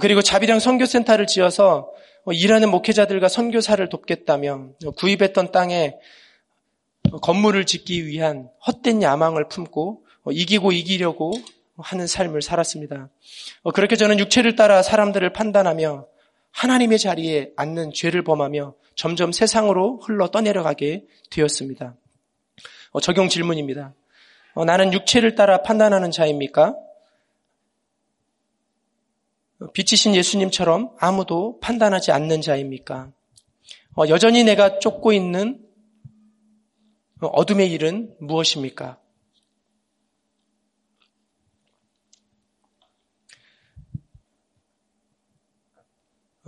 그리고 0.00 0.22
자비량 0.22 0.60
선교센터를 0.60 1.26
지어서 1.26 1.90
일하는 2.30 2.70
목회자들과 2.70 3.28
선교사를 3.28 3.88
돕겠다며 3.88 4.68
구입했던 4.96 5.50
땅에 5.50 5.96
건물을 7.22 7.64
짓기 7.64 8.06
위한 8.06 8.50
헛된 8.66 9.02
야망을 9.02 9.48
품고 9.48 10.04
이기고 10.30 10.72
이기려고 10.72 11.32
하는 11.78 12.06
삶을 12.06 12.42
살았습니다. 12.42 13.08
어, 13.62 13.70
그렇게 13.70 13.96
저는 13.96 14.18
육체를 14.18 14.56
따라 14.56 14.82
사람들을 14.82 15.32
판단하며 15.32 16.06
하나님의 16.52 16.98
자리에 16.98 17.52
앉는 17.56 17.92
죄를 17.94 18.22
범하며 18.24 18.74
점점 18.94 19.32
세상으로 19.32 19.98
흘러 19.98 20.28
떠내려가게 20.28 21.06
되었습니다. 21.30 21.96
어, 22.90 23.00
적용 23.00 23.28
질문입니다. 23.28 23.94
어, 24.54 24.64
나는 24.64 24.92
육체를 24.92 25.34
따라 25.34 25.62
판단하는 25.62 26.10
자입니까? 26.10 26.74
빛이신 29.72 30.14
예수님처럼 30.14 30.94
아무도 30.98 31.58
판단하지 31.60 32.12
않는 32.12 32.40
자입니까? 32.40 33.10
여전히 34.08 34.44
내가 34.44 34.78
쫓고 34.78 35.12
있는 35.12 35.60
어둠의 37.20 37.72
일은 37.72 38.14
무엇입니까? 38.20 39.00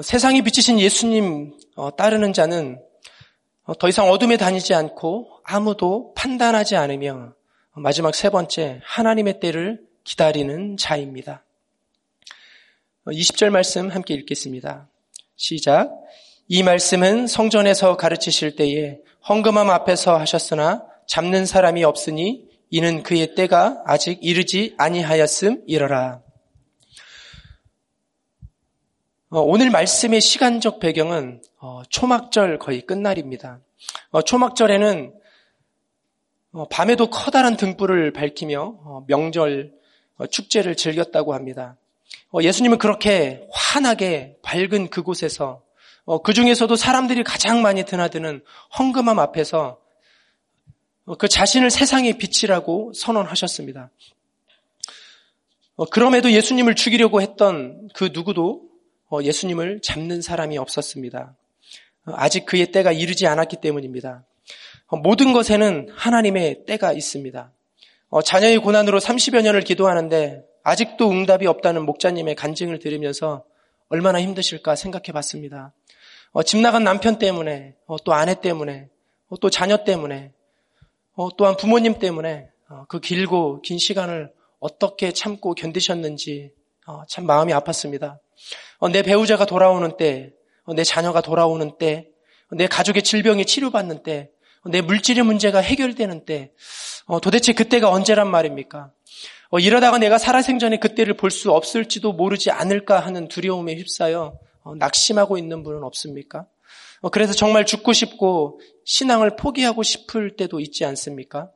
세상이 0.03 0.43
비치신 0.43 0.81
예수님 0.81 1.59
어, 1.77 1.95
따르는 1.95 2.33
자는 2.33 2.81
어, 3.65 3.75
더 3.75 3.89
이상 3.89 4.09
어둠에 4.09 4.37
다니지 4.37 4.75
않고 4.75 5.29
아무도 5.45 6.15
판단하지 6.15 6.77
않으며 6.77 7.35
마지막 7.73 8.15
세 8.15 8.31
번째 8.31 8.81
하나님의 8.85 9.41
때를 9.41 9.81
기다리는 10.05 10.77
자입니다. 10.77 11.45
20절 13.07 13.49
어, 13.49 13.51
말씀 13.51 13.89
함께 13.89 14.15
읽겠습니다. 14.15 14.89
시작. 15.37 15.91
이 16.49 16.63
말씀은 16.63 17.27
성전에서 17.27 17.97
가르치실 17.97 18.57
때에 18.57 18.99
헌금함 19.29 19.71
앞에서 19.71 20.17
하셨으나 20.19 20.85
잡는 21.07 21.47
사람이 21.47 21.85
없으니 21.85 22.49
이는 22.71 23.03
그의 23.03 23.35
때가 23.35 23.83
아직 23.87 24.19
이르지 24.23 24.75
아니하였음 24.79 25.65
이러라. 25.67 26.23
어, 26.23 26.31
오늘 29.33 29.71
말씀의 29.71 30.21
시간적 30.21 30.81
배경은 30.81 31.41
어, 31.61 31.83
초막절 31.89 32.59
거의 32.59 32.81
끝날입니다. 32.81 33.61
어, 34.11 34.23
초막절에는 34.23 35.15
밤에도 36.69 37.11
커다란 37.11 37.57
등불을 37.57 38.13
밝히며 38.13 39.05
명절 39.07 39.73
축제를 40.33 40.75
즐겼다고 40.75 41.33
합니다. 41.33 41.77
예수님은 42.43 42.79
그렇게 42.79 43.47
환하게 43.53 44.37
밝은 44.43 44.91
그곳에서 44.91 45.63
그 46.25 46.33
중에서도 46.33 46.75
사람들이 46.75 47.23
가장 47.23 47.63
많이 47.63 47.85
드나드는 47.85 48.43
헝금함 48.77 49.21
앞에서 49.21 49.79
그 51.19 51.29
자신을 51.29 51.71
세상의 51.71 52.19
빛이라고 52.19 52.95
선언하셨습니다. 52.97 53.91
그럼에도 55.93 56.33
예수님을 56.33 56.75
죽이려고 56.75 57.23
했던 57.23 57.89
그 57.95 58.11
누구도 58.13 58.70
어, 58.70 58.70
예수님을 59.23 59.81
잡는 59.83 60.23
사람이 60.23 60.59
없었습니다. 60.59 61.37
어, 62.07 62.13
아직 62.15 62.47
그의 62.47 62.73
때가 62.73 62.93
이르지 62.93 63.27
않았기 63.27 63.57
때문입니다. 63.61 64.25
모든 65.03 65.33
것에는 65.33 65.89
하나님의 65.95 66.65
때가 66.67 66.93
있습니다. 66.93 67.53
자녀의 68.25 68.59
고난으로 68.59 68.99
30여 68.99 69.43
년을 69.43 69.61
기도하는데 69.63 70.43
아직도 70.65 71.11
응답이 71.11 71.47
없다는 71.47 71.85
목자님의 71.87 72.35
간증을 72.35 72.81
들으면서 72.81 73.45
얼마나 73.89 74.21
힘드실까 74.21 74.75
생각해 74.75 75.13
봤습니다. 75.13 75.73
집 76.45 76.59
나간 76.59 76.85
남편 76.85 77.19
때문에, 77.19 77.75
또 78.05 78.13
아내 78.13 78.41
때문에, 78.41 78.89
또 79.41 79.51
자녀 79.51 79.85
때문에, 79.85 80.33
또한 81.37 81.57
부모님 81.57 81.99
때문에 81.99 82.51
그 82.89 83.01
길고 83.01 83.63
긴 83.63 83.79
시간을 83.79 84.33
어떻게 84.59 85.13
참고 85.13 85.55
견디셨는지 85.55 86.53
참 87.09 87.27
마음이 87.27 87.53
아팠습니다. 87.53 88.19
내 88.89 89.03
배우자가 89.03 89.45
돌아오는 89.45 89.97
때, 89.97 90.33
내 90.75 90.85
자녀가 90.85 91.21
돌아오는 91.21 91.77
때, 91.79 92.09
내 92.51 92.67
가족의 92.67 93.03
질병이 93.03 93.45
치료받는 93.45 94.03
때, 94.03 94.31
내 94.67 94.81
물질의 94.81 95.25
문제가 95.25 95.61
해결되는 95.61 96.25
때, 96.25 96.53
어, 97.07 97.21
도대체 97.21 97.53
그때가 97.53 97.91
언제란 97.91 98.31
말입니까? 98.31 98.91
어, 99.51 99.59
이러다가 99.59 99.99
내가 99.99 100.19
살아생전에 100.19 100.79
그때를 100.79 101.15
볼 101.15 101.31
수 101.31 101.51
없을지도 101.53 102.13
모르지 102.13 102.51
않을까 102.51 103.01
하는 103.01 103.29
두려움에 103.29 103.75
휩싸여 103.77 104.39
어, 104.63 104.75
낙심하고 104.77 105.39
있는 105.39 105.63
분은 105.63 105.83
없습니까? 105.83 106.47
그래서 107.13 107.33
정말 107.33 107.65
죽고 107.65 107.95
싶고 107.95 108.61
신앙을 108.85 109.37
포기하고 109.37 109.83
싶을 109.83 110.37
때도 110.37 110.61
있지 110.61 110.85
않습니까? 110.85 111.51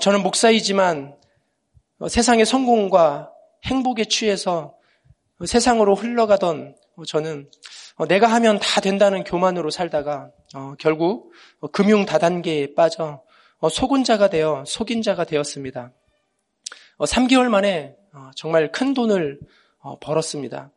저는 0.00 0.22
목사이지만 0.22 1.14
세상의 2.08 2.46
성공과 2.46 3.30
행복에 3.66 4.06
취해서 4.06 4.75
세상으로 5.44 5.94
흘러가던 5.94 6.76
저는 7.06 7.50
내가 8.08 8.26
하면 8.28 8.58
다 8.58 8.80
된다는 8.80 9.22
교만으로 9.24 9.70
살다가 9.70 10.30
결국 10.78 11.32
금융 11.72 12.06
다단계에 12.06 12.74
빠져 12.74 13.22
속은 13.70 14.04
자가 14.04 14.30
되어 14.30 14.64
속인 14.66 15.02
자가 15.02 15.24
되었습니다. 15.24 15.92
3개월 16.98 17.48
만에 17.48 17.96
정말 18.34 18.72
큰 18.72 18.94
돈을 18.94 19.40
벌었습니다. 20.00 20.70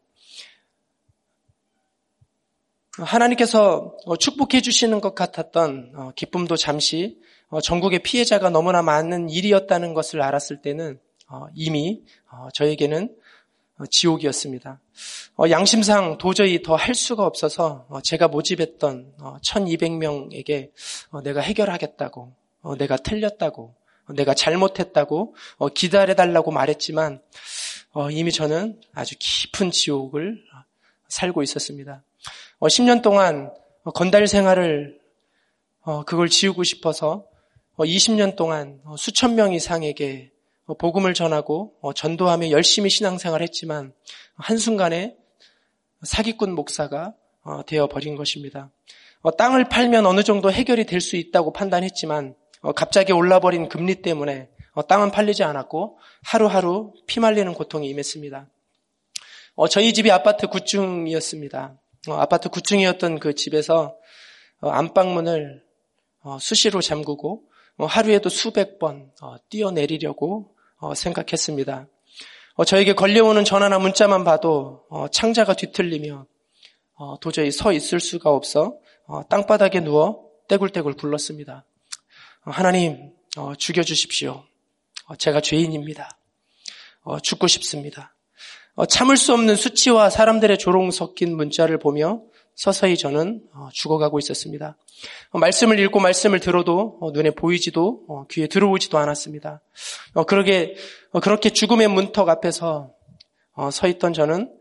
하나님께서 2.98 3.96
축복해 4.20 4.60
주시는 4.62 5.00
것 5.00 5.16
같았던 5.16 6.14
기쁨도 6.16 6.58
잠시 6.58 7.18
전국의 7.64 8.00
피해자가 8.00 8.50
너무나 8.50 8.82
많은 8.82 9.30
일이었다는 9.30 9.94
것을 9.94 10.22
알았을 10.22 10.62
때는 10.62 11.00
이미 11.56 12.04
저에게는 12.54 13.16
지옥이었습니다. 13.90 14.80
양심상 15.50 16.18
도저히 16.18 16.62
더 16.62 16.76
할 16.76 16.96
수가 16.96 17.26
없어서 17.26 17.88
제가 18.04 18.28
모집했던 18.28 19.14
1200명에게 19.42 20.72
내가 21.24 21.42
해결하겠다고 21.42 22.40
어, 22.62 22.76
내가 22.76 22.98
틀렸다고, 22.98 23.74
어, 24.06 24.14
내가 24.14 24.34
잘못했다고, 24.34 25.36
어, 25.58 25.70
기다려달라고 25.70 26.52
말했지만, 26.52 27.22
이미 28.12 28.32
저는 28.32 28.80
아주 28.94 29.16
깊은 29.18 29.72
지옥을 29.72 30.44
살고 31.08 31.42
있었습니다. 31.42 32.04
10년 32.62 33.02
동안 33.02 33.52
건달 33.96 34.28
생활을, 34.28 35.00
그걸 36.06 36.30
지우고 36.30 36.64
싶어서 36.64 37.26
20년 37.80 38.36
동안 38.36 38.80
수천 38.96 39.34
명 39.34 39.54
이상에게 39.54 40.30
복음을 40.78 41.14
전하고 41.14 41.74
전도하며 41.96 42.52
열심히 42.52 42.90
신앙생활 42.90 43.42
했지만, 43.42 43.94
한순간에 44.36 45.16
사기꾼 46.04 46.54
목사가 46.54 47.14
되어 47.66 47.88
버린 47.88 48.16
것입니다. 48.16 48.72
땅을 49.38 49.66
팔면 49.70 50.06
어느 50.06 50.24
정도 50.24 50.52
해결이 50.52 50.86
될 50.86 51.02
수 51.02 51.18
있다고 51.18 51.52
판단했지만 51.52 52.36
어, 52.62 52.74
갑자기 52.74 53.14
올라버린 53.14 53.70
금리 53.70 53.96
때문에 54.02 54.50
어, 54.74 54.86
땅은 54.86 55.12
팔리지 55.12 55.44
않았고 55.44 55.98
하루하루 56.24 56.94
피말리는 57.08 57.54
고통이 57.54 57.88
임했습니다. 57.90 58.48
어, 59.56 59.68
저희 59.68 59.94
집이 59.94 60.12
아파트 60.12 60.48
9층이었습니다. 60.48 61.78
아파트 62.10 62.50
9층이었던 62.50 63.20
그 63.20 63.36
집에서 63.36 63.98
안방문을 64.62 65.64
수시로 66.40 66.82
잠그고 66.82 67.44
하루에도 67.78 68.30
수백 68.30 68.80
번 68.80 69.12
뛰어내리려고 69.50 70.56
생각했습니다. 70.96 71.88
저에게 72.66 72.94
걸려오는 72.94 73.46
전화나 73.46 73.80
문자만 73.80 74.24
봐도 74.24 74.86
창자가 75.12 75.54
뒤틀리며 75.54 76.26
도저히 77.22 77.52
서 77.52 77.72
있을 77.72 78.00
수가 78.00 78.30
없어 78.30 78.78
땅바닥에 79.30 79.80
누워 79.80 80.30
떼굴떼굴 80.48 80.94
굴렀습니다. 80.94 81.66
하나님 82.42 83.14
어, 83.38 83.54
죽여주십시오. 83.56 84.44
어, 85.06 85.16
제가 85.16 85.42
죄인입니다. 85.42 86.18
어, 87.04 87.20
죽고 87.20 87.48
싶습니다. 87.48 88.16
참을 88.90 89.18
수 89.18 89.34
없는 89.34 89.56
수치와 89.56 90.10
사람들의 90.10 90.58
조롱 90.58 90.92
섞인 90.92 91.36
문자를 91.36 91.80
보며 91.80 92.22
서서히 92.60 92.98
저는 92.98 93.42
죽어가고 93.72 94.20
있었습니다. 94.20 94.76
말씀을 95.32 95.80
읽고 95.80 96.02
말씀을 96.02 96.42
들어도 96.42 97.00
눈에 97.14 97.32
보이지도 97.32 98.28
귀에 98.30 98.48
들어오지도 98.48 98.98
않았습니다. 98.98 99.62
그러게 100.28 100.76
그렇게 101.22 101.52
죽음의 101.52 101.88
문턱 101.88 102.28
앞에서 102.28 102.92
서 103.72 103.88
있던 103.88 104.12
저는 104.12 104.54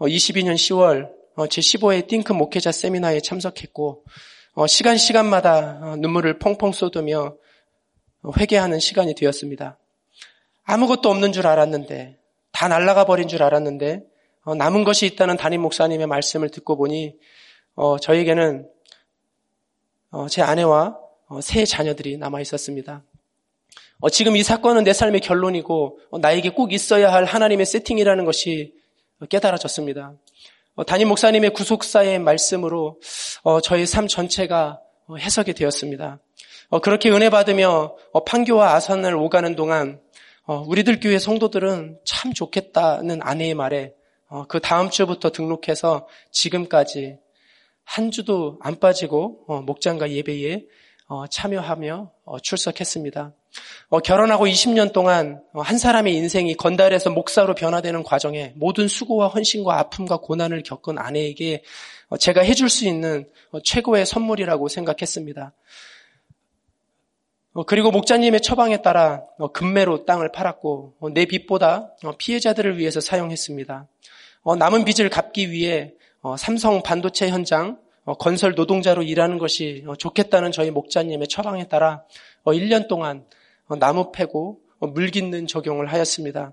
22년 0.00 0.56
10월 0.56 1.10
제 1.48 1.60
15회 1.60 2.08
띵크 2.08 2.32
목회자 2.32 2.72
세미나에 2.72 3.20
참석했고 3.20 4.04
어, 4.54 4.66
시간 4.66 4.96
시간마다 4.96 5.78
어, 5.80 5.96
눈물을 5.96 6.40
펑펑 6.40 6.72
쏟으며 6.72 7.36
회개하는 8.36 8.80
시간이 8.80 9.14
되었습니다. 9.14 9.78
아무것도 10.64 11.08
없는 11.08 11.32
줄 11.32 11.46
알았는데 11.46 12.18
다 12.52 12.68
날아가 12.68 13.04
버린 13.04 13.28
줄 13.28 13.44
알았는데 13.44 14.02
어, 14.42 14.54
남은 14.54 14.84
것이 14.84 15.06
있다는 15.06 15.36
담임 15.36 15.62
목사님의 15.62 16.06
말씀을 16.06 16.50
듣고 16.50 16.76
보니 16.76 17.14
저에게는 18.00 18.68
제 20.30 20.42
아내와 20.42 20.98
세 21.42 21.64
자녀들이 21.64 22.16
남아 22.16 22.40
있었습니다. 22.40 23.02
지금 24.12 24.36
이 24.36 24.42
사건은 24.42 24.84
내 24.84 24.92
삶의 24.92 25.20
결론이고 25.20 25.98
나에게 26.20 26.50
꼭 26.50 26.72
있어야 26.72 27.12
할 27.12 27.24
하나님의 27.24 27.66
세팅이라는 27.66 28.24
것이 28.24 28.74
깨달아졌습니다. 29.28 30.14
어, 30.76 30.84
담임 30.84 31.08
목사님의 31.08 31.50
구속사의 31.50 32.18
말씀으로 32.18 33.00
어, 33.42 33.60
저의 33.60 33.86
삶 33.86 34.08
전체가 34.08 34.80
어, 35.06 35.16
해석이 35.16 35.54
되었습니다. 35.54 36.18
그렇게 36.82 37.10
은혜 37.10 37.30
받으며 37.30 37.94
판교와 38.26 38.74
아산을 38.74 39.14
오가는 39.14 39.54
동안 39.54 40.00
우리들 40.46 40.98
교회 40.98 41.20
성도들은 41.20 42.00
참 42.04 42.32
좋겠다는 42.32 43.20
아내의 43.22 43.54
말에 43.54 43.92
그 44.48 44.58
다음 44.58 44.90
주부터 44.90 45.30
등록해서 45.30 46.08
지금까지 46.32 47.18
한 47.84 48.10
주도 48.10 48.58
안 48.62 48.78
빠지고 48.78 49.44
목장과 49.66 50.10
예배에 50.10 50.66
참여하며 51.30 52.10
출석했습니다. 52.42 53.32
어, 53.88 54.00
결혼하고 54.00 54.46
20년 54.46 54.92
동안 54.92 55.42
어, 55.52 55.60
한 55.60 55.78
사람의 55.78 56.14
인생이 56.14 56.54
건달에서 56.54 57.10
목사로 57.10 57.54
변화되는 57.54 58.02
과정에 58.02 58.52
모든 58.56 58.88
수고와 58.88 59.28
헌신과 59.28 59.78
아픔과 59.78 60.18
고난을 60.18 60.62
겪은 60.62 60.98
아내에게 60.98 61.62
어, 62.08 62.16
제가 62.16 62.42
해줄 62.42 62.68
수 62.68 62.86
있는 62.86 63.28
어, 63.50 63.60
최고의 63.60 64.06
선물이라고 64.06 64.68
생각했습니다. 64.68 65.52
어, 67.52 67.62
그리고 67.64 67.92
목자님의 67.92 68.40
처방에 68.40 68.82
따라 68.82 69.22
어, 69.38 69.52
금매로 69.52 70.06
땅을 70.06 70.32
팔았고 70.32 70.96
내 71.12 71.24
빚보다 71.26 71.94
피해자들을 72.18 72.78
위해서 72.78 73.00
사용했습니다. 73.00 73.86
남은 74.58 74.84
빚을 74.84 75.08
갚기 75.08 75.50
위해 75.50 75.94
삼성 76.38 76.82
반도체 76.82 77.28
현장 77.28 77.78
건설 78.18 78.54
노동자로 78.54 79.02
일하는 79.02 79.38
것이 79.38 79.84
좋겠다는 79.98 80.52
저희 80.52 80.70
목자님의 80.70 81.28
처방에 81.28 81.68
따라 81.68 82.04
1년 82.44 82.88
동안 82.88 83.24
어, 83.66 83.76
나무 83.76 84.12
패고 84.12 84.60
어, 84.78 84.86
물 84.86 85.10
깃는 85.10 85.46
적용을 85.46 85.86
하였습니다. 85.86 86.52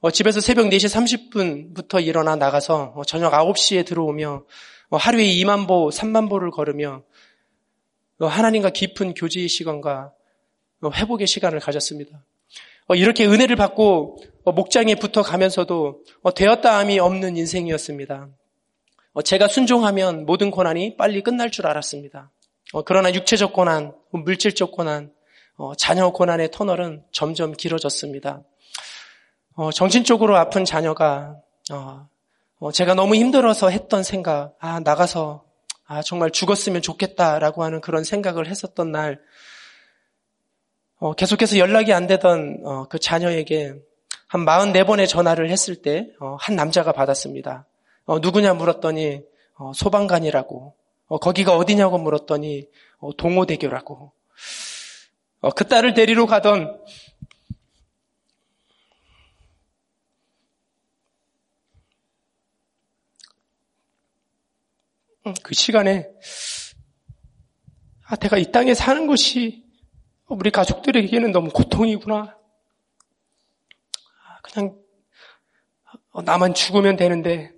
어, 0.00 0.10
집에서 0.10 0.40
새벽 0.40 0.66
4시 0.66 1.32
30분부터 1.32 2.04
일어나 2.04 2.36
나가서 2.36 3.02
저녁 3.06 3.32
9시에 3.32 3.86
들어오며 3.86 4.44
하루에 4.90 5.24
2만 5.24 5.66
보, 5.68 5.88
3만 5.88 6.28
보를 6.28 6.50
걸으며 6.50 7.02
하나님과 8.18 8.70
깊은 8.70 9.14
교제의 9.14 9.48
시간과 9.48 10.12
회복의 10.84 11.26
시간을 11.26 11.60
가졌습니다. 11.60 12.24
이렇게 12.96 13.24
은혜를 13.24 13.54
받고 13.54 14.18
목장에 14.44 14.96
붙어 14.96 15.22
가면서도 15.22 16.02
되었다 16.34 16.78
함이 16.78 16.98
없는 16.98 17.36
인생이었습니다. 17.36 18.28
제가 19.24 19.48
순종하면 19.48 20.24
모든 20.24 20.50
고난이 20.50 20.96
빨리 20.96 21.22
끝날 21.22 21.50
줄 21.50 21.66
알았습니다. 21.66 22.30
그러나 22.84 23.12
육체적 23.12 23.52
고난, 23.52 23.92
물질적 24.10 24.70
고난, 24.70 25.12
어, 25.56 25.74
자녀 25.74 26.10
고난의 26.10 26.52
터널은 26.52 27.04
점점 27.12 27.52
길어졌습니다. 27.52 28.42
어, 29.54 29.70
정신적으로 29.72 30.36
아픈 30.36 30.64
자녀가 30.64 31.36
어, 31.72 32.08
어, 32.60 32.72
제가 32.72 32.94
너무 32.94 33.14
힘들어서 33.14 33.68
했던 33.68 34.02
생각, 34.02 34.56
아 34.60 34.80
나가서 34.80 35.44
아 35.86 36.02
정말 36.02 36.30
죽었으면 36.30 36.80
좋겠다라고 36.80 37.64
하는 37.64 37.80
그런 37.80 38.04
생각을 38.04 38.46
했었던 38.46 38.92
날, 38.92 39.20
어, 40.98 41.14
계속해서 41.14 41.58
연락이 41.58 41.92
안 41.92 42.06
되던 42.06 42.60
어, 42.64 42.84
그 42.88 42.98
자녀에게 42.98 43.74
한 44.28 44.44
44번의 44.44 45.08
전화를 45.08 45.50
했을 45.50 45.82
때 45.82 46.06
한 46.38 46.54
남자가 46.54 46.92
받았습니다. 46.92 47.66
누구냐 48.06 48.54
물었더니 48.54 49.22
소방관이라고 49.74 50.74
거기가 51.20 51.56
어디냐고 51.56 51.98
물었더니 51.98 52.68
동호대교라고 53.16 54.12
그 55.54 55.68
딸을 55.68 55.94
데리러 55.94 56.26
가던 56.26 56.82
그 65.42 65.54
시간에 65.54 66.08
아, 68.06 68.16
내가 68.16 68.38
이 68.38 68.50
땅에 68.50 68.74
사는 68.74 69.06
것이 69.06 69.64
우리 70.26 70.50
가족들에게는 70.50 71.30
너무 71.30 71.50
고통이구나. 71.50 72.36
아, 74.26 74.40
그냥 74.42 74.76
어, 76.10 76.22
나만 76.22 76.54
죽으면 76.54 76.96
되는데 76.96 77.52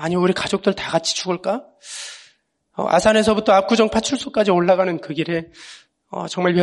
아니 0.00 0.14
우리 0.14 0.32
가족들 0.32 0.74
다 0.74 0.90
같이 0.90 1.14
죽을까? 1.16 1.64
어, 2.76 2.86
아산에서부터 2.88 3.52
압구정 3.52 3.90
파출소까지 3.90 4.52
올라가는 4.52 5.00
그 5.00 5.12
길에 5.12 5.50
어, 6.10 6.28
정말 6.28 6.54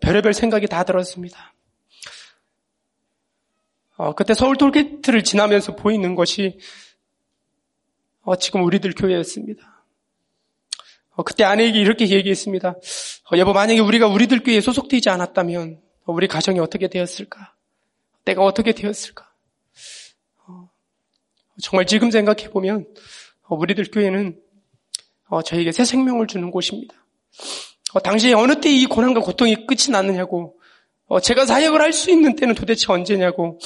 별의별 0.00 0.32
생각이 0.32 0.66
다 0.66 0.82
들었습니다. 0.84 1.52
그때 4.16 4.34
서울 4.34 4.56
톨게이트를 4.56 5.22
지나면서 5.22 5.76
보이는 5.76 6.16
것이 6.16 6.58
지금 8.40 8.64
우리들 8.64 8.94
교회였습니다. 8.94 9.84
어, 11.10 11.22
그때 11.22 11.44
아내에게 11.44 11.78
이렇게 11.78 12.08
얘기했습니다. 12.08 12.70
어, 12.70 13.36
여보, 13.36 13.52
만약에 13.52 13.80
우리가 13.80 14.08
우리들 14.08 14.42
교회에 14.42 14.60
소속되지 14.60 15.10
않았다면 15.10 15.80
우리 16.06 16.26
가정이 16.26 16.58
어떻게 16.58 16.88
되었을까? 16.88 17.54
내가 18.24 18.42
어떻게 18.42 18.72
되었을까? 18.72 19.31
어, 21.52 21.56
정말 21.60 21.86
지금 21.86 22.10
생각해 22.10 22.50
보면 22.50 22.86
우리들 23.48 23.90
교회는 23.90 24.38
저에게 25.44 25.72
새 25.72 25.84
생명을 25.84 26.26
주는 26.26 26.50
곳입니다. 26.50 26.94
당시에 28.02 28.32
어느 28.32 28.60
때 28.60 28.70
이 28.70 28.86
고난과 28.86 29.20
고통이 29.20 29.66
끝이 29.66 29.90
났느냐고, 29.90 30.58
제가 31.22 31.44
사역을 31.46 31.80
할 31.80 31.92
수 31.92 32.10
있는 32.10 32.36
때는 32.36 32.54
도대체 32.54 32.90
언제냐고, 32.92 33.58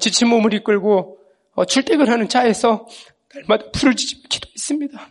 지친 0.00 0.28
몸을 0.28 0.52
이끌고 0.54 1.18
출퇴근하는 1.68 2.28
차에서 2.28 2.86
날마다 3.34 3.70
불을 3.72 3.96
지지며 3.96 4.22
기도했습니다. 4.28 5.08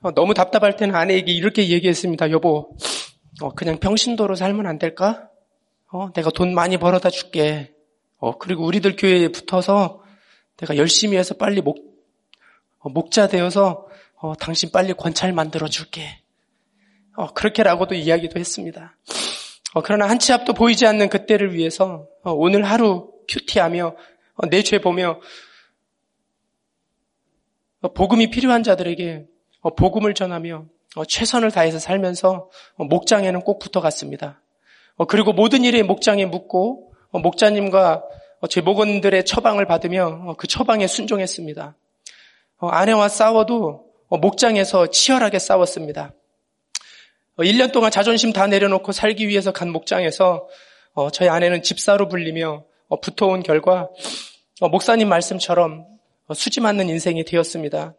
어, 0.00 0.10
너무 0.12 0.34
답답할 0.34 0.76
때는 0.76 0.94
아내에게 0.94 1.32
이렇게 1.32 1.68
얘기했습니다. 1.68 2.30
여보, 2.30 2.76
어, 3.40 3.50
그냥 3.54 3.78
평신도로 3.78 4.34
살면 4.34 4.66
안 4.66 4.78
될까? 4.78 5.28
어, 5.90 6.12
내가 6.12 6.30
돈 6.30 6.54
많이 6.54 6.76
벌어다 6.78 7.10
줄게. 7.10 7.74
어, 8.18 8.38
그리고 8.38 8.64
우리들 8.64 8.96
교회에 8.96 9.28
붙어서 9.28 10.02
내가 10.56 10.76
열심히 10.76 11.16
해서 11.16 11.34
빨리 11.34 11.60
목, 11.60 11.78
어, 12.78 12.88
목자 12.88 13.28
되어서 13.28 13.86
어, 14.16 14.34
당신 14.34 14.70
빨리 14.72 14.92
권찰 14.94 15.32
만들어 15.32 15.68
줄게. 15.68 16.22
어, 17.14 17.32
그렇게라고도 17.32 17.94
이야기도 17.94 18.38
했습니다. 18.38 18.96
어, 19.74 19.82
그러나 19.82 20.08
한 20.08 20.18
치 20.18 20.32
앞도 20.32 20.54
보이지 20.54 20.86
않는 20.86 21.08
그때를 21.08 21.54
위해서 21.54 22.06
어, 22.22 22.32
오늘 22.32 22.64
하루 22.64 23.12
큐티하며 23.28 23.96
어, 24.34 24.46
내죄 24.48 24.80
보며 24.80 25.20
어, 27.82 27.92
복음이 27.92 28.30
필요한 28.30 28.62
자들에게 28.62 29.26
어, 29.60 29.74
복음을 29.74 30.14
전하며 30.14 30.64
어, 30.96 31.04
최선을 31.04 31.50
다해서 31.50 31.78
살면서 31.78 32.50
목장에는 32.76 33.40
꼭 33.42 33.58
붙어갔습니다. 33.58 34.40
그리고 35.04 35.32
모든 35.32 35.64
일에 35.64 35.82
목장에 35.82 36.24
묻고 36.26 36.92
목자님과 37.12 38.04
제 38.48 38.60
목원들의 38.60 39.24
처방을 39.24 39.66
받으며 39.66 40.34
그 40.38 40.46
처방에 40.46 40.86
순종했습니다. 40.86 41.76
아내와 42.58 43.08
싸워도 43.08 43.84
목장에서 44.08 44.88
치열하게 44.88 45.38
싸웠습니다. 45.38 46.12
1년 47.38 47.72
동안 47.72 47.90
자존심 47.90 48.32
다 48.32 48.46
내려놓고 48.46 48.92
살기 48.92 49.28
위해서 49.28 49.52
간 49.52 49.70
목장에서 49.70 50.48
저희 51.12 51.28
아내는 51.28 51.62
집사로 51.62 52.08
불리며 52.08 52.64
붙어온 53.02 53.42
결과 53.42 53.88
목사님 54.60 55.08
말씀처럼 55.08 55.84
어, 56.28 56.34
수지 56.34 56.60
맞는 56.60 56.88
인생이 56.88 57.24
되었습니다. 57.24 57.94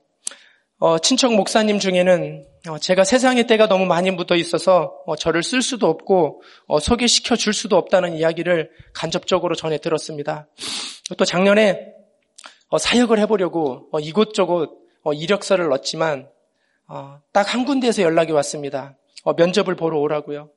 어, 0.79 0.99
친척 0.99 1.33
목사님 1.33 1.79
중에는 1.79 2.43
어, 2.43 2.57
제가 2.82 3.06
세상의 3.06 3.47
때가 3.47 3.67
너무 3.67 3.86
많이 3.86 4.12
묻어 4.12 4.36
있어서 4.36 4.97
어, 5.06 5.15
저를 5.15 5.43
쓸 5.43 5.62
수도 5.62 5.88
없고 5.88 6.41
어, 6.67 6.80
소개시켜 6.80 7.36
줄 7.36 7.53
수도 7.53 7.77
없다는 7.77 8.17
이야기를 8.17 8.69
간접적으로 8.93 9.56
전해 9.56 9.77
들었습니다. 9.77 10.47
또 11.17 11.23
작년에 11.23 11.93
어, 12.69 12.77
사역을 12.77 13.19
해보려고 13.19 13.89
이곳저곳 14.01 14.86
이력서를 15.13 15.69
넣었지만 15.69 16.30
딱 17.32 17.53
한 17.53 17.63
군데에서 17.63 18.01
연락이 18.01 18.34
왔습니다. 18.34 18.97
면접을 19.38 19.75
보러 19.75 19.99
오라고요. 19.99 20.49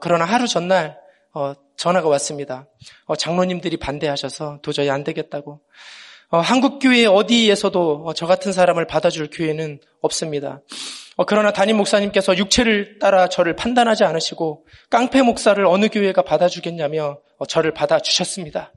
그러나 0.00 0.24
하루 0.24 0.46
전날 0.46 0.98
전화가 1.76 2.08
왔습니다. 2.08 2.68
장로님들이 3.16 3.76
반대하셔서 3.76 4.60
도저히 4.62 4.88
안 4.90 5.02
되겠다고. 5.02 5.60
어, 6.30 6.40
한국 6.40 6.78
교회 6.78 7.06
어디에서도 7.06 8.04
어, 8.04 8.12
저 8.12 8.26
같은 8.26 8.52
사람을 8.52 8.86
받아줄 8.86 9.30
교회는 9.32 9.80
없습니다. 10.02 10.60
어, 11.16 11.24
그러나 11.24 11.52
담임 11.52 11.78
목사님께서 11.78 12.36
육체를 12.36 12.98
따라 12.98 13.28
저를 13.28 13.56
판단하지 13.56 14.04
않으시고 14.04 14.66
깡패 14.90 15.22
목사를 15.22 15.64
어느 15.64 15.88
교회가 15.88 16.22
받아주겠냐며 16.22 17.18
어, 17.38 17.46
저를 17.46 17.72
받아주셨습니다. 17.72 18.72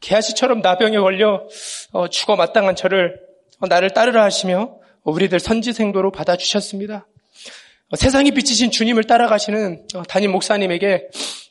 개아시처럼 0.00 0.60
나병에 0.60 0.98
걸려 0.98 1.48
어, 1.90 2.08
죽어 2.08 2.36
마땅한 2.36 2.76
저를 2.76 3.20
어, 3.58 3.66
나를 3.66 3.90
따르라 3.90 4.22
하시며 4.22 4.78
우리들 5.02 5.40
선지생도로 5.40 6.12
받아주셨습니다. 6.12 7.08
어, 7.90 7.96
세상이 7.96 8.32
비치신 8.32 8.70
주님을 8.70 9.04
따라가시는 9.04 9.86
어, 9.94 10.02
담임 10.02 10.32
목사님에게 10.32 11.08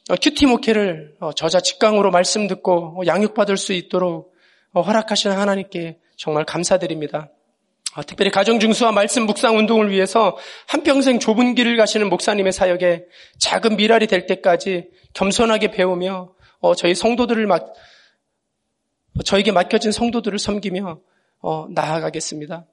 어, 0.09 0.15
큐티 0.21 0.45
목회를 0.45 1.15
저자 1.35 1.59
직강으로 1.59 2.11
말씀 2.11 2.47
듣고 2.47 3.01
양육받을 3.07 3.57
수 3.57 3.73
있도록 3.73 4.33
허락하시는 4.75 5.35
하나님께 5.35 5.97
정말 6.15 6.45
감사드립니다. 6.45 7.31
특별히 8.05 8.29
가정중수와 8.29 8.91
말씀 8.91 9.25
묵상 9.25 9.57
운동을 9.57 9.89
위해서 9.89 10.37
한평생 10.67 11.17
좁은 11.17 11.55
길을 11.55 11.77
가시는 11.77 12.09
목사님의 12.09 12.53
사역에 12.53 13.05
작은 13.39 13.75
미랄이 13.75 14.05
될 14.05 14.27
때까지 14.27 14.89
겸손하게 15.13 15.71
배우며 15.71 16.35
저희 16.77 16.93
성도들을 16.93 17.47
맡, 17.47 17.73
저에게 19.25 19.51
맡겨진 19.51 19.91
성도들을 19.91 20.37
섬기며 20.37 20.99
나아가겠습니다. 21.71 22.67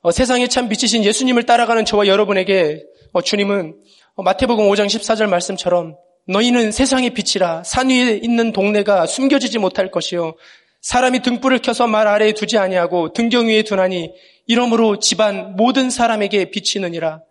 어, 0.00 0.12
세상에 0.12 0.46
참 0.46 0.68
미치신 0.68 1.04
예수님을 1.04 1.44
따라가는 1.44 1.84
저와 1.84 2.06
여러분에게 2.06 2.84
어, 3.12 3.20
주님은 3.20 3.74
어, 4.14 4.22
마태복음 4.22 4.68
5장 4.68 4.86
14절 4.86 5.28
말씀처럼 5.28 5.96
너희는 6.28 6.70
세상의 6.70 7.10
빛이라 7.10 7.64
산 7.64 7.88
위에 7.88 8.20
있는 8.22 8.52
동네가 8.52 9.06
숨겨지지 9.06 9.58
못할 9.58 9.90
것이요 9.90 10.34
사람이 10.82 11.22
등불을 11.22 11.58
켜서 11.58 11.88
말 11.88 12.06
아래에 12.06 12.32
두지 12.32 12.58
아니하고 12.58 13.12
등경 13.12 13.48
위에 13.48 13.62
두나니 13.62 14.12
이러므로 14.46 15.00
집안 15.00 15.56
모든 15.56 15.90
사람에게 15.90 16.50
비치느니라 16.50 17.22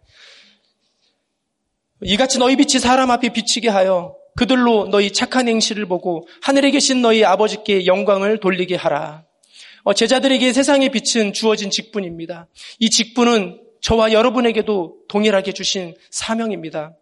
이같이 2.01 2.37
너희 2.37 2.57
빛이 2.57 2.81
사람 2.81 3.11
앞에 3.11 3.29
비치게 3.29 3.69
하여 3.69 4.15
그들로 4.35 4.87
너희 4.89 5.11
착한 5.11 5.47
행실을 5.47 5.85
보고 5.87 6.27
하늘에 6.41 6.69
계신 6.71 7.01
너희 7.01 7.23
아버지께 7.23 7.87
영광을 7.87 8.39
돌리게 8.39 8.75
하라. 8.75 9.26
어, 9.87 9.93
제자들에게 9.93 10.51
세상의 10.51 10.89
빛은 10.89 11.31
주어진 11.31 11.69
직분입니다. 11.69 12.47
이 12.77 12.89
직분은 12.89 13.61
저와 13.79 14.11
여러분에게도 14.11 14.97
동일하게 15.07 15.53
주신 15.53 15.95
사명입니다. 16.11 16.93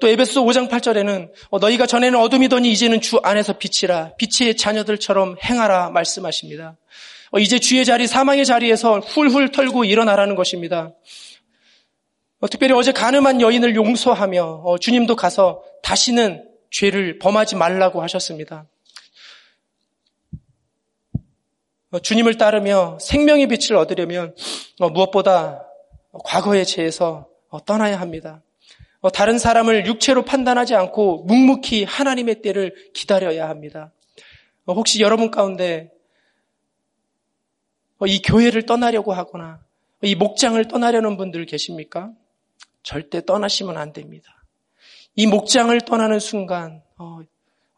또 0.00 0.08
에베소 0.08 0.46
5장 0.46 0.70
8절에는 0.70 1.32
어, 1.50 1.58
너희가 1.58 1.84
전에는 1.84 2.18
어둠이더니 2.18 2.72
이제는 2.72 3.02
주 3.02 3.20
안에서 3.22 3.58
빛이라 3.58 4.12
빛의 4.16 4.56
자녀들처럼 4.56 5.36
행하라 5.44 5.90
말씀하십니다. 5.90 6.78
어, 7.30 7.38
이제 7.40 7.58
주의 7.58 7.84
자리 7.84 8.06
사망의 8.06 8.46
자리에서 8.46 9.00
훌훌 9.00 9.52
털고 9.52 9.84
일어나라는 9.84 10.34
것입니다. 10.34 10.94
특별히 12.50 12.72
어제 12.72 12.92
가늠한 12.92 13.42
여인을 13.42 13.74
용서하며 13.74 14.76
주님도 14.80 15.14
가서 15.14 15.62
다시는 15.82 16.48
죄를 16.70 17.18
범하지 17.18 17.56
말라고 17.56 18.00
하셨습니다. 18.00 18.54
어, 18.54 18.66
주님을 22.02 22.36
따르며 22.36 22.98
생명의 23.00 23.46
빛을 23.46 23.76
얻으려면 23.76 24.34
어, 24.80 24.90
무엇보다 24.90 25.64
과거의 26.24 26.66
죄에서 26.66 27.28
어, 27.48 27.64
떠나야 27.64 28.00
합니다. 28.00 28.42
다른 29.12 29.38
사람을 29.38 29.86
육체로 29.86 30.24
판단하지 30.24 30.74
않고 30.74 31.24
묵묵히 31.24 31.84
하나님의 31.84 32.42
때를 32.42 32.74
기다려야 32.92 33.48
합니다. 33.48 33.92
혹시 34.66 35.00
여러분 35.00 35.30
가운데 35.30 35.92
이 38.04 38.20
교회를 38.20 38.66
떠나려고 38.66 39.12
하거나 39.12 39.60
이 40.02 40.14
목장을 40.14 40.62
떠나려는 40.66 41.16
분들 41.16 41.46
계십니까? 41.46 42.10
절대 42.82 43.24
떠나시면 43.24 43.76
안 43.76 43.92
됩니다. 43.92 44.44
이 45.14 45.26
목장을 45.26 45.78
떠나는 45.80 46.20
순간 46.20 46.82
어, 46.98 47.20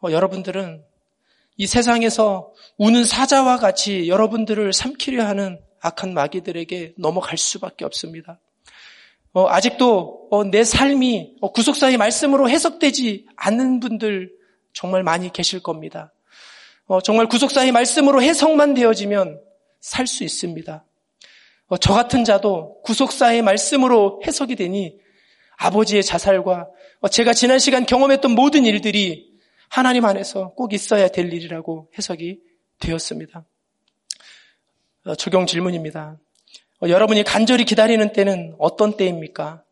어, 0.03 0.11
여러분들은 0.11 0.83
이 1.59 1.67
세상에서 1.67 2.53
우는 2.77 3.03
사자와 3.03 3.57
같이 3.57 4.07
여러분들을 4.07 4.71
삼키려 4.71 5.25
하는 5.25 5.59
악한 5.81 6.13
마귀들에게 6.13 6.93
넘어갈 6.97 7.37
수밖에 7.37 7.83
없습니다. 7.83 8.39
어, 9.33 9.45
아직도 9.49 10.29
어, 10.31 10.45
내 10.45 10.63
삶이 10.63 11.35
어, 11.41 11.51
구속사의 11.51 11.97
말씀으로 11.97 12.49
해석되지 12.49 13.25
않는 13.35 13.81
분들 13.81 14.31
정말 14.71 15.03
많이 15.03 15.33
계실 15.33 15.61
겁니다. 15.61 16.13
어, 16.85 17.01
정말 17.01 17.27
구속사의 17.27 17.73
말씀으로 17.73 18.21
해석만 18.21 18.73
되어지면 18.73 19.41
살 19.81 20.07
수 20.07 20.23
있습니다. 20.23 20.85
어, 21.67 21.77
저 21.77 21.93
같은 21.93 22.23
자도 22.23 22.81
구속사의 22.83 23.41
말씀으로 23.41 24.21
해석이 24.25 24.55
되니 24.55 24.95
아버지의 25.57 26.05
자살과 26.05 26.69
어, 27.01 27.09
제가 27.09 27.33
지난 27.33 27.59
시간 27.59 27.85
경험했던 27.85 28.31
모든 28.31 28.63
일들이 28.63 29.28
하나님 29.69 30.05
안에서 30.05 30.53
꼭 30.55 30.73
있어야 30.73 31.07
될 31.07 31.31
일이라고 31.31 31.89
해석이 31.97 32.39
되었습니다. 32.79 33.45
적용 35.17 35.45
질문입니다. 35.45 36.17
여러분이 36.81 37.23
간절히 37.23 37.65
기다리는 37.65 38.11
때는 38.13 38.55
어떤 38.57 38.97
때입니까? 38.97 39.63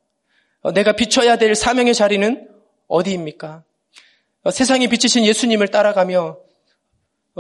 내가 0.73 0.93
비춰야 0.93 1.37
될 1.37 1.55
사명의 1.55 1.93
자리는 1.93 2.47
어디입니까? 2.87 3.63
세상에 4.51 4.87
비치신 4.87 5.25
예수님을 5.25 5.69
따라가며 5.69 6.37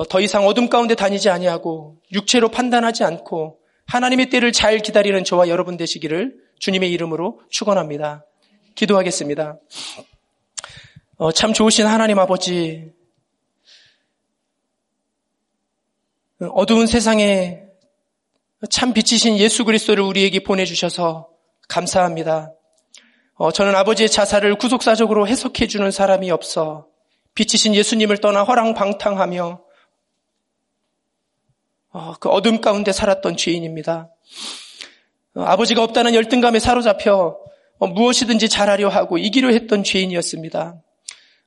더 0.09 0.19
이상 0.21 0.45
어둠 0.45 0.69
가운데 0.69 0.95
다니지 0.95 1.29
아니하고 1.29 1.97
육체로 2.11 2.49
판단하지 2.49 3.03
않고 3.03 3.59
하나님의 3.87 4.29
때를 4.29 4.51
잘 4.51 4.79
기다리는 4.79 5.23
저와 5.23 5.47
여러분 5.47 5.77
되시기를 5.77 6.35
주님의 6.59 6.91
이름으로 6.91 7.41
축원합니다. 7.49 8.25
기도하겠습니다. 8.75 9.57
어, 11.19 11.31
참 11.31 11.51
좋으신 11.51 11.87
하나님 11.87 12.19
아버지, 12.19 12.91
어두운 16.39 16.85
세상에 16.85 17.63
참 18.69 18.93
빛이신 18.93 19.39
예수 19.39 19.65
그리스도를 19.65 20.03
우리에게 20.03 20.43
보내주셔서 20.43 21.27
감사합니다. 21.67 22.53
어, 23.33 23.51
저는 23.51 23.75
아버지의 23.75 24.09
자살을 24.09 24.59
구속사적으로 24.59 25.27
해석해 25.27 25.65
주는 25.65 25.89
사람이 25.89 26.29
없어 26.29 26.87
빛이신 27.33 27.73
예수님을 27.73 28.19
떠나 28.19 28.43
허랑방탕하며 28.43 29.61
어, 31.93 32.13
그 32.19 32.29
어둠 32.29 32.61
가운데 32.61 32.91
살았던 32.91 33.37
죄인입니다. 33.37 34.11
어, 35.33 35.41
아버지가 35.41 35.81
없다는 35.81 36.13
열등감에 36.13 36.59
사로잡혀 36.59 37.39
어, 37.79 37.87
무엇이든지 37.87 38.49
잘하려 38.49 38.89
하고 38.89 39.17
이기려 39.17 39.49
했던 39.49 39.83
죄인이었습니다. 39.83 40.83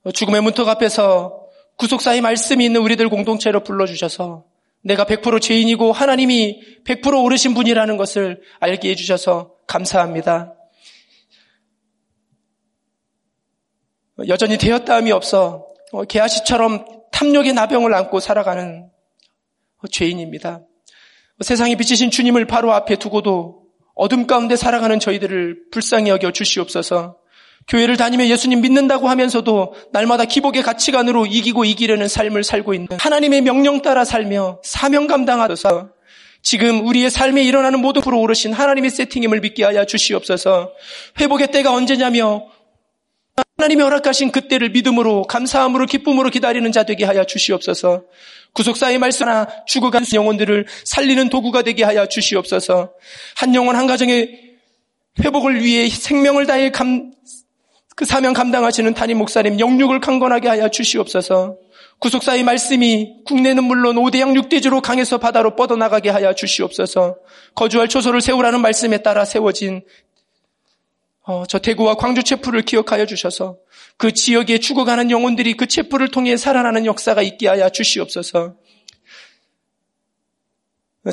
어, 0.02 0.10
죽음의 0.10 0.42
문턱 0.42 0.68
앞에서 0.68 1.46
구속사의 1.76 2.20
말씀이 2.20 2.64
있는 2.64 2.80
우리들 2.80 3.08
공동체로 3.08 3.62
불러주셔서 3.62 4.44
내가 4.82 5.04
100% 5.04 5.40
죄인이고 5.40 5.92
하나님이 5.92 6.60
100% 6.84 7.22
오르신 7.22 7.54
분이라는 7.54 7.96
것을 7.96 8.42
알게 8.60 8.90
해주셔서 8.90 9.54
감사합니다. 9.66 10.54
여전히 14.28 14.58
되었다함이 14.58 15.12
없어 15.12 15.66
개아시처럼 16.08 16.84
탐욕의 17.10 17.52
나병을 17.54 17.94
안고 17.94 18.20
살아가는 18.20 18.90
죄인입니다. 19.90 20.60
세상에 21.40 21.74
비치신 21.76 22.10
주님을 22.10 22.46
바로 22.46 22.72
앞에 22.72 22.96
두고도 22.96 23.62
어둠 23.94 24.26
가운데 24.26 24.56
살아가는 24.56 24.98
저희들을 24.98 25.70
불쌍히 25.70 26.10
여겨 26.10 26.32
주시옵소서. 26.32 27.19
교회를 27.70 27.96
다니며 27.96 28.26
예수님 28.26 28.60
믿는다고 28.60 29.08
하면서도 29.08 29.74
날마다 29.92 30.24
기복의 30.24 30.62
가치관으로 30.62 31.26
이기고 31.26 31.64
이기려는 31.64 32.08
삶을 32.08 32.42
살고 32.42 32.74
있는 32.74 32.88
하나님의 32.98 33.42
명령 33.42 33.80
따라 33.80 34.04
살며 34.04 34.60
사명 34.64 35.06
감당하셔서 35.06 35.90
지금 36.42 36.84
우리의 36.86 37.10
삶에 37.10 37.44
일어나는 37.44 37.80
모든 37.80 38.02
프로 38.02 38.20
오르신 38.20 38.52
하나님의 38.52 38.90
세팅임을 38.90 39.40
믿게 39.40 39.62
하여 39.64 39.84
주시옵소서. 39.84 40.72
회복의 41.20 41.52
때가 41.52 41.72
언제냐며 41.72 42.46
하나님이 43.56 43.82
허락하신 43.82 44.32
그때를 44.32 44.70
믿음으로 44.70 45.22
감사함으로 45.24 45.86
기쁨으로 45.86 46.30
기다리는 46.30 46.72
자 46.72 46.82
되게 46.82 47.04
하여 47.04 47.24
주시옵소서. 47.24 48.04
구속사의 48.52 48.98
말씀나 48.98 49.46
죽어간 49.66 50.04
영혼들을 50.12 50.66
살리는 50.84 51.28
도구가 51.28 51.62
되게 51.62 51.84
하여 51.84 52.06
주시옵소서. 52.06 52.90
한 53.36 53.54
영혼 53.54 53.76
한 53.76 53.86
가정의 53.86 54.56
회복을 55.22 55.62
위해 55.62 55.88
생명을 55.88 56.46
다해 56.46 56.70
감, 56.70 57.12
그 58.00 58.06
사명 58.06 58.32
감당하시는 58.32 58.94
담임 58.94 59.18
목사님 59.18 59.60
영육을 59.60 60.00
강건하게 60.00 60.48
하여 60.48 60.70
주시옵소서. 60.70 61.58
구속사의 61.98 62.44
말씀이 62.44 63.16
국내는 63.26 63.62
물론 63.64 63.96
5대양 63.96 64.32
6대주로 64.40 64.80
강에서 64.80 65.18
바다로 65.18 65.54
뻗어나가게 65.54 66.08
하여 66.08 66.32
주시옵소서. 66.32 67.18
거주할 67.54 67.88
처소를 67.88 68.22
세우라는 68.22 68.62
말씀에 68.62 69.02
따라 69.02 69.26
세워진 69.26 69.84
어, 71.26 71.44
저 71.46 71.58
대구와 71.58 71.96
광주 71.96 72.22
채플을 72.22 72.62
기억하여 72.62 73.04
주셔서 73.04 73.58
그 73.98 74.12
지역에 74.12 74.56
죽어가는 74.56 75.10
영혼들이 75.10 75.58
그 75.58 75.66
채플을 75.66 76.08
통해 76.08 76.38
살아나는 76.38 76.86
역사가 76.86 77.20
있게 77.20 77.48
하여 77.48 77.68
주시옵소서. 77.68 78.54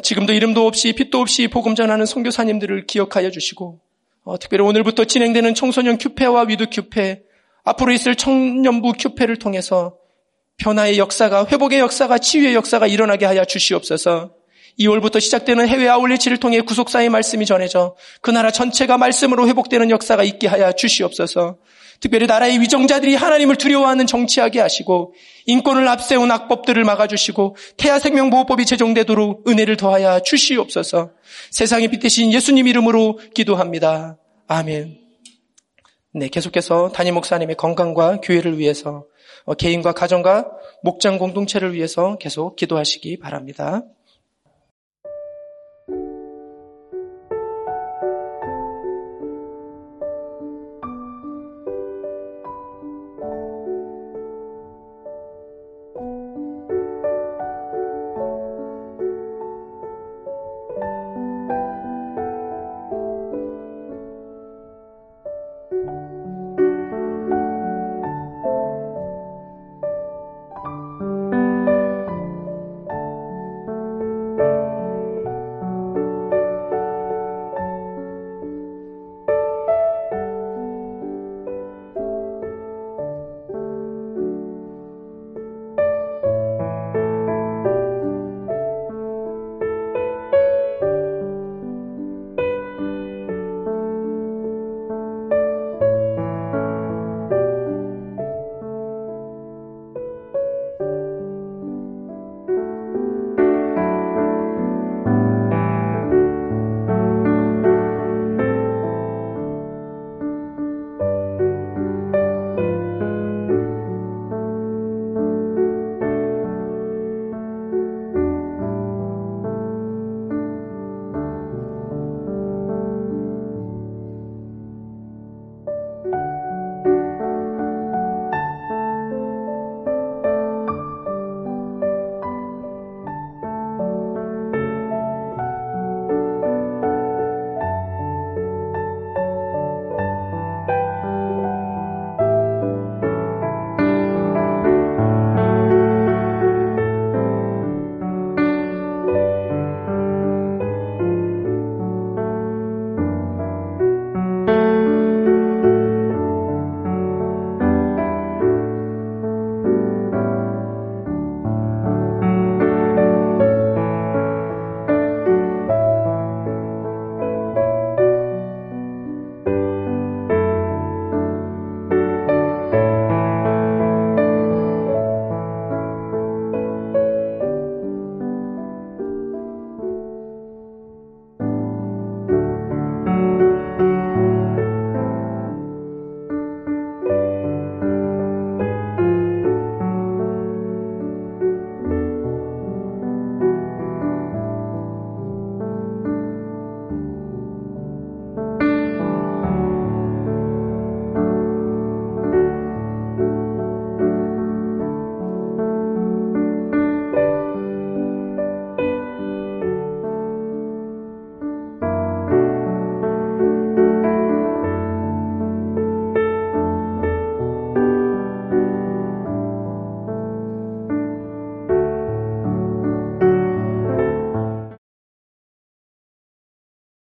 지금도 0.02 0.32
이름도 0.32 0.66
없이 0.66 0.94
빛도 0.94 1.20
없이 1.20 1.50
복음 1.50 1.76
전하는 1.76 2.06
선교사님들을 2.06 2.88
기억하여 2.88 3.30
주시고 3.30 3.82
어, 4.28 4.38
특별히 4.38 4.66
오늘부터 4.66 5.06
진행되는 5.06 5.54
청소년 5.54 5.98
큐페와 5.98 6.48
위드 6.50 6.66
큐페 6.70 7.22
앞으로 7.64 7.94
있을 7.94 8.16
청년부 8.16 8.92
큐페를 9.00 9.38
통해서 9.38 9.96
변화의 10.58 10.98
역사가 10.98 11.46
회복의 11.46 11.80
역사가 11.80 12.18
치유의 12.18 12.54
역사가 12.56 12.88
일어나게 12.88 13.26
하여 13.26 13.46
주시옵소서. 13.46 14.37
2월부터 14.80 15.20
시작되는 15.20 15.68
해외 15.68 15.88
아울리치를 15.88 16.38
통해 16.38 16.62
구속사의 16.62 17.10
말씀이 17.10 17.46
전해져 17.46 17.96
그 18.22 18.32
나라 18.32 18.52
전체가 18.52 18.98
말씀으로 18.98 19.48
회복되는 19.48 19.90
역사가 19.90 20.24
있게 20.24 20.48
하여 20.48 20.72
주시옵소서. 20.72 21.58
특별히 22.00 22.28
나라의 22.28 22.62
위정자들이 22.62 23.16
하나님을 23.16 23.56
두려워하는 23.56 24.06
정치하게 24.06 24.60
하시고 24.60 25.16
인권을 25.48 25.88
앞세운 25.88 26.30
악법들을 26.30 26.84
막아주시고 26.84 27.56
태아생명보호법이 27.78 28.66
제정되도록 28.66 29.48
은혜를 29.50 29.78
더하여 29.78 30.20
주시옵소서. 30.20 31.12
세상에 31.50 31.88
빛대신 31.88 32.32
예수님 32.32 32.68
이름으로 32.68 33.20
기도합니다. 33.34 34.18
아멘. 34.48 35.00
네, 36.14 36.30
계속해서 36.30 36.92
담임 36.94 37.16
목사님의 37.16 37.56
건강과 37.58 38.22
교회를 38.22 38.58
위해서 38.58 39.06
어, 39.46 39.54
개인과 39.54 39.94
가정과 39.94 40.50
목장 40.84 41.18
공동체를 41.18 41.74
위해서 41.74 42.18
계속 42.18 42.56
기도하시기 42.56 43.20
바랍니다. 43.20 43.84